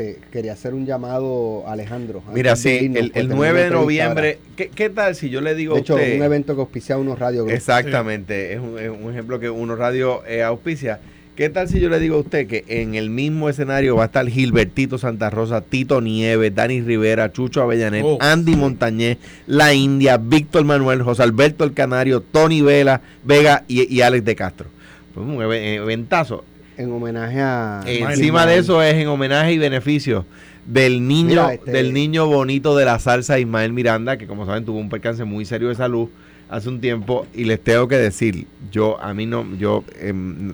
eh, 0.00 0.18
quería 0.30 0.52
hacer 0.52 0.74
un 0.74 0.86
llamado 0.86 1.64
a 1.66 1.72
Alejandro. 1.72 2.22
Mira, 2.32 2.54
sí, 2.56 2.68
irnos, 2.70 2.96
el, 2.98 3.04
el 3.06 3.12
tenemos 3.12 3.36
9 3.36 3.62
de 3.64 3.70
noviembre, 3.70 4.38
¿qué, 4.56 4.68
qué 4.68 4.90
tal 4.90 5.14
si 5.14 5.28
yo 5.30 5.40
le 5.40 5.54
digo. 5.54 5.74
De 5.74 5.80
a 5.80 5.82
hecho, 5.82 5.94
usted? 5.94 6.16
un 6.16 6.22
evento 6.22 6.54
que 6.54 6.60
auspicia 6.60 6.96
unos 6.96 7.18
radio 7.18 7.44
Group. 7.44 7.54
Exactamente, 7.56 8.52
es, 8.54 8.60
un, 8.60 8.78
es 8.78 8.90
un 8.90 9.10
ejemplo 9.10 9.40
que 9.40 9.50
uno 9.50 9.74
radio 9.76 10.24
eh, 10.26 10.42
auspicia. 10.42 11.00
¿Qué 11.34 11.48
tal 11.50 11.68
si 11.68 11.78
yo 11.78 11.88
le 11.88 12.00
digo 12.00 12.16
a 12.16 12.18
usted 12.18 12.48
que 12.48 12.64
en 12.66 12.96
el 12.96 13.10
mismo 13.10 13.48
escenario 13.48 13.94
va 13.94 14.02
a 14.02 14.06
estar 14.06 14.26
Gilbertito 14.28 14.98
Santa 14.98 15.30
Rosa, 15.30 15.60
Tito 15.60 16.00
Nieves, 16.00 16.52
Dani 16.52 16.80
Rivera, 16.80 17.30
Chucho 17.32 17.62
Avellanet, 17.62 18.02
Oh. 18.04 18.18
Andy 18.20 18.56
Montañez, 18.56 19.18
La 19.46 19.72
India, 19.72 20.16
Víctor 20.16 20.64
Manuel, 20.64 21.02
José 21.02 21.22
Alberto 21.22 21.62
El 21.62 21.74
Canario, 21.74 22.22
Tony 22.22 22.60
Vela, 22.60 23.02
Vega 23.22 23.62
y, 23.68 23.92
y 23.94 24.00
Alex 24.00 24.24
de 24.24 24.34
Castro? 24.34 24.66
Pues 25.14 25.24
un 25.28 25.40
eve- 25.40 25.76
eventazo. 25.76 26.44
En 26.78 26.90
homenaje 26.92 27.40
a... 27.40 27.82
Encima 27.86 28.46
de 28.46 28.56
eso 28.58 28.82
es 28.82 28.94
en 28.94 29.08
homenaje 29.08 29.52
y 29.52 29.58
beneficio 29.58 30.24
del 30.64 31.06
niño, 31.06 31.28
Mira, 31.28 31.54
este- 31.54 31.70
del 31.72 31.92
niño 31.92 32.26
bonito 32.26 32.76
de 32.76 32.84
la 32.84 32.98
salsa 32.98 33.38
Ismael 33.38 33.72
Miranda, 33.72 34.16
que 34.16 34.26
como 34.26 34.46
saben 34.46 34.64
tuvo 34.64 34.78
un 34.78 34.88
percance 34.88 35.24
muy 35.24 35.44
serio 35.44 35.68
de 35.68 35.74
salud 35.74 36.08
hace 36.48 36.68
un 36.68 36.80
tiempo 36.80 37.26
y 37.34 37.44
les 37.44 37.60
tengo 37.62 37.88
que 37.88 37.96
decir, 37.96 38.46
yo 38.70 38.98
a 39.02 39.12
mí 39.12 39.26
no, 39.26 39.44
yo 39.58 39.84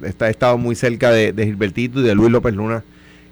está- 0.04 0.28
he 0.28 0.30
estado 0.30 0.56
muy 0.58 0.74
cerca 0.74 1.10
de, 1.10 1.32
de 1.32 1.44
Gilbertito 1.44 2.00
y 2.00 2.02
de 2.04 2.14
Luis 2.14 2.30
López 2.32 2.54
Luna 2.54 2.82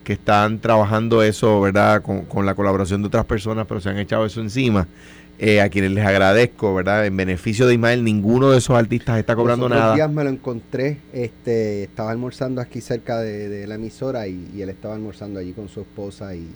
que 0.05 0.13
están 0.15 0.59
trabajando 0.59 1.23
eso, 1.23 1.61
¿verdad? 1.61 2.03
Con, 2.03 2.23
con 2.27 2.45
la 2.45 2.55
colaboración 2.57 3.01
de 3.03 3.07
otras 3.09 3.25
personas, 3.25 3.67
pero 3.69 3.81
se 3.81 3.89
han 3.89 3.99
echado 3.99 4.27
eso 4.27 4.41
encima. 4.41 4.87
Eh, 5.39 5.61
a 5.61 5.69
quienes 5.71 5.91
les 5.93 6.05
agradezco, 6.07 6.75
¿verdad? 6.75 7.05
En 7.07 7.17
beneficio 7.17 7.67
de 7.67 7.75
Ismael, 7.75 8.05
ninguno 8.05 8.51
de 8.51 8.59
esos 8.59 8.77
artistas 8.77 9.19
está 9.19 9.35
cobrando 9.35 9.69
Los 9.69 9.73
otros 9.77 9.83
nada. 9.85 9.95
días 9.97 10.11
me 10.11 10.23
lo 10.23 10.31
encontré, 10.31 10.99
este, 11.13 11.83
estaba 11.85 12.11
almorzando 12.13 12.61
aquí 12.61 12.81
cerca 12.81 13.19
de, 13.21 13.49
de 13.49 13.67
la 13.67 13.75
emisora 13.75 14.29
y, 14.29 14.49
y 14.55 14.63
él 14.63 14.69
estaba 14.69 14.95
almorzando 14.95 15.41
allí 15.41 15.53
con 15.53 15.69
su 15.69 15.81
esposa 15.81 16.35
y, 16.37 16.47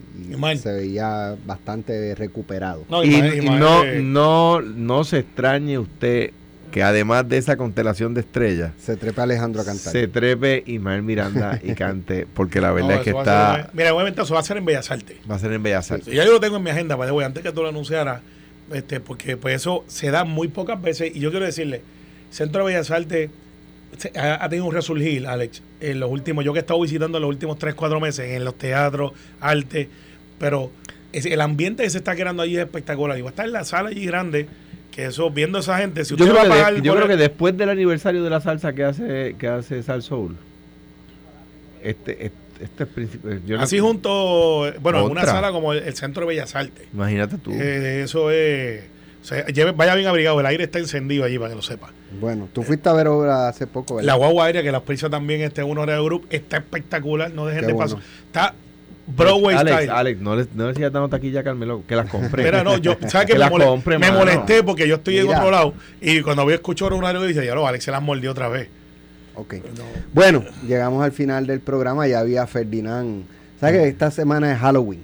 se 0.59 0.73
veía 0.73 1.37
bastante 1.47 2.15
recuperado. 2.15 2.85
No, 2.89 3.03
Y, 3.03 3.09
Ismael- 3.09 3.35
y 3.35 3.39
Ismael, 3.39 3.59
no, 3.61 3.85
eh, 3.85 4.01
no, 4.03 4.61
no 4.61 5.05
se 5.05 5.19
extrañe 5.21 5.79
usted 5.79 6.31
que 6.71 6.83
además 6.83 7.27
de 7.29 7.39
esa 7.39 7.57
constelación 7.57 8.13
de 8.13 8.21
estrellas, 8.21 8.73
Se 8.79 8.97
trepa 8.97 9.23
Alejandro 9.23 9.63
a 9.63 9.65
cantar. 9.65 9.93
se 9.93 10.09
trepe 10.09 10.63
Ismael 10.67 11.03
Miranda 11.03 11.59
y 11.63 11.73
cante, 11.75 12.27
porque 12.35 12.61
la 12.61 12.71
verdad 12.73 12.89
no, 12.89 12.95
es 12.97 13.01
que 13.01 13.11
a 13.11 13.19
está, 13.19 13.55
ser- 13.57 13.71
mira, 13.73 13.95
obviamente 13.95 14.21
eso 14.21 14.35
va 14.35 14.41
a 14.41 14.43
ser 14.43 14.59
en 14.59 14.65
Bellas 14.67 14.91
Artes. 14.91 15.17
va 15.31 15.37
a 15.37 15.39
ser 15.39 15.53
en 15.53 15.63
Bellas 15.63 15.91
Artes. 15.91 16.13
Ya 16.13 16.25
yo 16.25 16.33
lo 16.33 16.41
tengo 16.41 16.57
en 16.59 16.63
mi 16.63 16.71
agenda, 16.71 16.95
way, 16.97 17.25
antes 17.25 17.43
que 17.43 17.51
tú 17.53 17.63
lo 17.63 17.69
anunciaras, 17.71 18.21
este, 18.73 19.01
porque 19.01 19.37
pues 19.37 19.55
eso 19.57 19.85
se 19.89 20.11
da 20.11 20.25
muy 20.25 20.49
pocas 20.49 20.81
veces. 20.81 21.15
Y 21.15 21.21
yo 21.21 21.31
quiero 21.31 21.47
decirle, 21.47 21.83
Centro 22.31 22.65
de 22.67 22.73
Bellas 22.75 22.91
Artes 22.91 23.31
ha, 24.17 24.45
ha 24.45 24.49
tenido 24.49 24.67
un 24.67 24.75
resurgir, 24.75 25.27
Alex, 25.27 25.63
en 25.81 26.01
los 26.01 26.11
últimos, 26.11 26.45
yo 26.45 26.53
que 26.53 26.59
he 26.59 26.61
estado 26.61 26.81
visitando 26.81 27.19
en 27.19 27.23
los 27.23 27.29
últimos 27.31 27.59
3, 27.59 27.75
4 27.75 28.01
meses, 28.01 28.31
en 28.33 28.45
los 28.45 28.57
teatros, 28.57 29.13
arte, 29.41 29.89
pero 30.39 30.71
es- 31.13 31.27
el 31.27 31.41
ambiente 31.41 31.83
que 31.83 31.91
se 31.91 31.99
está 31.99 32.15
creando 32.15 32.43
allí 32.43 32.57
es 32.57 32.65
espectacular. 32.65 33.17
Y 33.19 33.23
va 33.23 33.29
a 33.29 33.31
estar 33.31 33.47
en 33.47 33.53
la 33.53 33.65
sala 33.65 33.91
allí 33.91 34.05
grande, 34.05 34.49
que 34.91 35.07
eso, 35.07 35.31
viendo 35.31 35.59
a 35.59 35.61
esa 35.61 35.79
gente, 35.79 36.05
si 36.05 36.17
Yo, 36.17 36.25
usted 36.25 36.27
creo 36.27 36.37
va 36.37 36.43
que, 36.43 36.47
a 36.47 36.51
pagar 36.65 36.75
de- 36.75 36.83
yo 36.87 36.95
creo 36.95 37.09
que 37.09 37.17
después 37.17 37.57
del 37.57 37.69
aniversario 37.71 38.23
de 38.25 38.31
la 38.31 38.41
salsa 38.41 38.73
que 38.73 38.85
hace 38.85 39.37
que 39.39 39.47
hace 39.49 39.83
Sal 39.83 40.03
Soul, 40.03 40.37
este, 41.83 42.27
este, 42.27 42.37
este 42.61 42.85
es 42.85 42.89
principio. 42.91 43.39
yo 43.47 43.57
no- 43.57 43.63
así 43.63 43.79
junto, 43.79 44.67
bueno, 44.81 45.05
en 45.07 45.11
una 45.13 45.25
sala 45.25 45.53
como 45.53 45.73
el, 45.73 45.81
el 45.85 45.95
Centro 45.95 46.23
de 46.23 46.29
Bellas 46.29 46.55
Artes. 46.55 46.87
Imagínate 46.93 47.39
tú. 47.39 47.51
Eh, 47.53 48.03
eso 48.05 48.31
es... 48.31 48.85
O 49.23 49.29
sea, 49.29 49.45
lleve- 49.47 49.73
vaya 49.73 49.95
bien 49.97 50.07
abrigado, 50.07 50.39
el 50.39 50.47
aire 50.47 50.65
está 50.65 50.79
encendido 50.79 51.25
allí 51.25 51.37
para 51.37 51.51
que 51.51 51.57
lo 51.57 51.63
sepa. 51.63 51.91
Bueno, 52.21 52.49
tú 52.53 52.63
fuiste 52.63 52.89
a 52.89 52.93
ver 52.93 53.09
obra 53.09 53.49
hace 53.49 53.67
poco, 53.67 53.97
¿verdad? 53.97 54.07
La 54.07 54.15
guagua 54.15 54.45
aérea 54.47 54.63
que 54.63 54.71
la 54.71 54.79
auspicia 54.79 55.11
también 55.11 55.41
este 55.41 55.63
uno 55.65 55.85
de 55.85 56.01
Group 56.01 56.27
está 56.31 56.59
espectacular, 56.59 57.33
no 57.33 57.45
dejen 57.47 57.63
Qué 57.63 57.67
de 57.67 57.73
bueno. 57.73 57.97
paso. 57.97 58.07
Está 58.27 58.55
Broadway 59.09 59.57
Alex, 59.57 59.77
style. 59.77 59.91
Alex, 59.91 60.21
no 60.21 60.37
le, 60.37 60.47
no 60.55 60.69
le 60.69 60.75
sigas 60.75 60.93
dando 60.93 61.09
taquilla 61.09 61.41
a 61.41 61.45
Carmelo, 61.45 61.83
que 61.87 61.95
las 61.97 62.09
compré. 62.11 62.45
Mira, 62.45 62.63
no, 62.65 62.77
yo, 62.79 62.97
¿sabes 63.09 63.27
Que 63.27 63.33
qué? 63.33 63.35
Me, 63.35 63.39
las 63.41 63.51
mole- 63.51 63.65
compre, 63.65 63.99
me 63.99 64.11
molesté 64.13 64.63
porque 64.63 64.87
yo 64.89 64.97
estoy 64.97 65.19
en 65.19 65.29
otro 65.29 65.51
lado 65.51 65.75
y 66.01 66.21
cuando 66.23 66.45
voy 66.45 66.53
a 66.53 66.57
escuchar 66.57 66.93
un 66.93 67.03
radio 67.03 67.23
dice, 67.23 67.45
ya 67.45 67.55
lo, 67.55 67.67
Alex 67.67 67.85
se 67.85 67.91
las 67.91 68.03
mordió 68.03 68.31
otra 68.31 68.49
vez. 68.49 68.69
Ok. 69.37 69.55
No. 69.77 69.85
Bueno, 70.13 70.43
llegamos 70.67 71.05
al 71.05 71.13
final 71.13 71.47
del 71.47 71.61
programa. 71.61 72.07
Ya 72.09 72.21
había 72.21 72.47
Ferdinand. 72.47 73.25
¿Sabes 73.61 73.81
que 73.83 73.89
esta 73.89 74.11
semana 74.11 74.53
es 74.53 74.59
Halloween? 74.59 75.01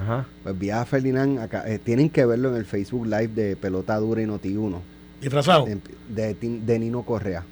Ajá. 0.00 0.26
Pues 0.42 0.58
vi 0.58 0.70
a 0.70 0.84
Ferdinand 0.84 1.38
acá. 1.40 1.64
eh, 1.68 1.78
tienen 1.78 2.10
que 2.10 2.24
verlo 2.24 2.50
en 2.50 2.56
el 2.56 2.64
Facebook 2.64 3.06
Live 3.06 3.28
de 3.28 3.56
Pelota 3.56 3.96
Dura 3.96 4.22
y 4.22 4.26
Noti1 4.26 4.76
Disfrazado. 5.20 5.66
de, 6.08 6.34
de, 6.34 6.78
Nino 6.78 7.02
Correa. 7.02 7.42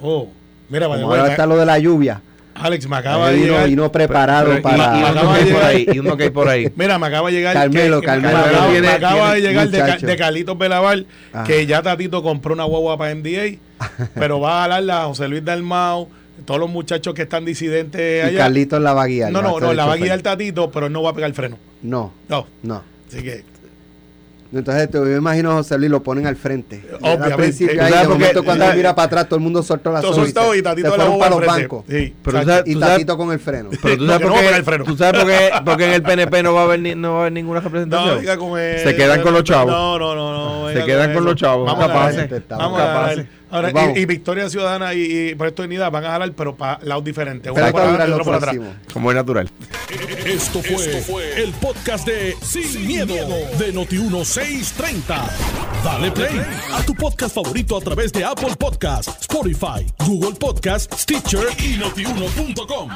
Oh, 0.00 0.28
mira, 0.70 0.86
Como 0.86 1.08
way, 1.08 1.20
ahora 1.20 1.30
está 1.32 1.46
lo 1.46 1.56
de 1.56 1.66
la 1.66 1.78
lluvia. 1.78 2.22
Alex, 2.60 2.88
me 2.88 2.96
acaba 2.96 3.30
de 3.30 3.38
llegar. 3.38 3.68
vino 3.68 3.90
preparado 3.92 4.46
Pero- 4.46 4.58
y- 4.58 4.62
para. 4.62 4.98
y, 4.98 5.02
uno 5.12 5.34
que 5.38 5.50
por 5.52 5.62
ahí, 5.64 5.86
y 5.92 5.98
uno 5.98 6.16
que 6.16 6.22
hay 6.24 6.30
por 6.30 6.48
ahí. 6.48 6.72
Mira, 6.76 6.98
me 6.98 7.06
acaba 7.06 7.28
de 7.30 7.34
llegar. 7.36 7.54
Carmelo, 7.54 8.00
que- 8.00 8.06
Carmelo. 8.06 8.38
Me 8.38 8.88
acaba, 8.88 9.28
me 9.30 9.34
de 9.36 9.40
llegar 9.42 9.68
de, 9.68 9.80
muchacho. 9.82 10.06
de 10.06 10.16
Carlitos 10.16 10.58
Belaval 10.58 11.06
Ah. 11.32 11.44
que 11.46 11.66
ya 11.66 11.82
Tatito 11.82 12.22
compró 12.22 12.54
una 12.54 12.64
guagua 12.64 12.96
para 12.98 13.10
MDA, 13.14 13.58
pero 14.14 14.40
va 14.40 14.58
a 14.58 14.62
jalarla 14.62 15.02
a 15.02 15.06
José 15.06 15.28
Luis 15.28 15.44
Dalmau, 15.44 16.08
todos 16.44 16.60
los 16.60 16.70
muchachos 16.70 17.14
que 17.14 17.22
están 17.22 17.44
disidentes 17.44 18.24
y 18.24 18.26
allá. 18.26 18.38
Carlitos 18.38 18.80
la 18.80 18.92
va 18.94 19.02
a 19.02 19.06
guiar. 19.06 19.32
no, 19.32 19.42
no, 19.42 19.58
no, 19.60 19.72
la 19.72 19.86
va 19.86 19.94
a 19.94 19.96
guiar 19.96 20.20
Tatito, 20.22 20.70
pero 20.70 20.86
él 20.86 20.92
no 20.92 21.02
va 21.02 21.10
a 21.10 21.14
pegar 21.14 21.28
el 21.28 21.34
freno. 21.34 21.58
No, 21.82 22.12
No, 22.28 22.46
no. 22.62 22.82
así 23.08 23.22
que. 23.22 23.44
Entonces 24.52 24.90
te- 24.90 24.98
yo 24.98 25.04
me 25.04 25.16
imagino 25.16 25.50
a 25.50 25.54
José 25.56 25.76
Luis 25.78 25.90
lo 25.90 26.02
ponen 26.02 26.26
al 26.26 26.36
frente. 26.36 26.76
Y 26.76 26.86
él 26.88 26.94
Al 26.94 26.98
Obviamente. 27.16 27.36
principio 27.36 27.82
ahí, 27.82 27.88
¿Tú 27.88 27.94
sabes 27.94 28.08
de 28.08 28.14
momento 28.14 28.44
cuando 28.44 28.52
¿Tú 28.52 28.52
él 28.52 28.60
sabes? 28.68 28.76
mira 28.76 28.94
para 28.94 29.06
atrás, 29.06 29.28
todo 29.28 29.36
el 29.36 29.42
mundo 29.42 29.62
soltó 29.62 29.92
la 29.92 30.02
soga 30.02 30.56
y 30.56 30.62
Tatito 30.62 30.88
se 30.90 30.94
fueron 30.96 31.18
para 31.18 31.30
los 31.36 31.46
bancos. 31.46 31.84
Sí, 31.88 31.92
Pero 31.92 32.12
tú 32.22 32.28
exacto. 32.30 32.50
sabes- 32.52 32.62
Y 32.66 32.72
tú 32.74 32.80
sabes- 32.80 32.94
Tatito 32.94 33.16
con 33.16 33.32
el 33.32 33.38
freno. 33.40 33.70
Pero 33.82 33.96
tú 33.96 34.04
No, 34.06 34.12
sabes 34.12 34.26
por 34.28 34.36
no 34.36 34.42
qué, 34.56 34.62
freno. 34.62 34.84
tú 34.84 34.96
sabes 34.96 35.20
por 35.20 35.30
qué, 35.30 35.50
por 35.64 35.76
qué 35.76 35.84
en 35.86 35.92
el 35.92 36.02
PNP 36.02 36.42
no 36.42 36.54
va 36.54 36.60
a 36.60 36.64
haber, 36.64 36.80
ni- 36.80 36.94
no 36.94 37.10
va 37.12 37.16
a 37.16 37.20
haber 37.22 37.32
ninguna 37.32 37.60
No, 37.60 37.64
representación. 37.64 38.38
con 38.38 38.60
el- 38.60 38.78
Se 38.80 38.94
quedan 38.96 39.22
con 39.22 39.32
los 39.34 39.44
chavos. 39.44 39.70
No, 39.72 39.98
no, 39.98 40.14
no. 40.14 40.62
no 40.62 40.72
Se 40.72 40.84
quedan 40.84 41.12
con 41.14 41.24
los 41.24 41.34
chavos, 41.36 41.66
Vamos 41.66 41.84
a 41.84 41.88
capaces. 41.88 42.30
Vamos 42.48 42.78
capaces. 42.78 43.26
Ahora, 43.50 43.70
Vamos. 43.72 43.96
y, 43.96 44.00
y 44.00 44.06
Victoria 44.06 44.48
Ciudadana 44.50 44.92
y, 44.94 45.30
y 45.30 45.34
Proyecto 45.34 45.62
de 45.62 45.66
Unidad 45.68 45.90
van 45.90 46.04
a 46.04 46.10
jalar, 46.10 46.32
pero 46.32 46.56
para 46.56 46.78
lados 46.82 47.04
diferentes. 47.04 47.50
Uno 47.52 47.66
Dura 47.66 47.84
adelante 47.84 48.12
otro 48.12 48.24
por 48.24 48.34
atrás. 48.34 48.56
Como 48.92 49.10
es 49.10 49.16
natural. 49.16 49.50
Esto 50.24 50.62
fue, 50.62 51.42
el 51.42 51.52
podcast 51.52 52.06
de 52.06 52.36
Sin, 52.42 52.86
miedo, 52.86 53.14
de 53.58 53.72
Noti1630. 53.72 55.30
Dale 55.84 56.10
play 56.10 56.40
a 56.72 56.82
tu 56.82 56.94
podcast 56.94 57.34
favorito 57.34 57.76
a 57.76 57.80
través 57.80 58.12
de 58.12 58.24
Apple 58.24 58.56
Podcasts, 58.58 59.16
Spotify, 59.20 59.86
Google 60.04 60.34
Podcasts, 60.38 61.02
Stitcher 61.02 61.46
y 61.58 61.76
notiuno.com. 61.76 62.90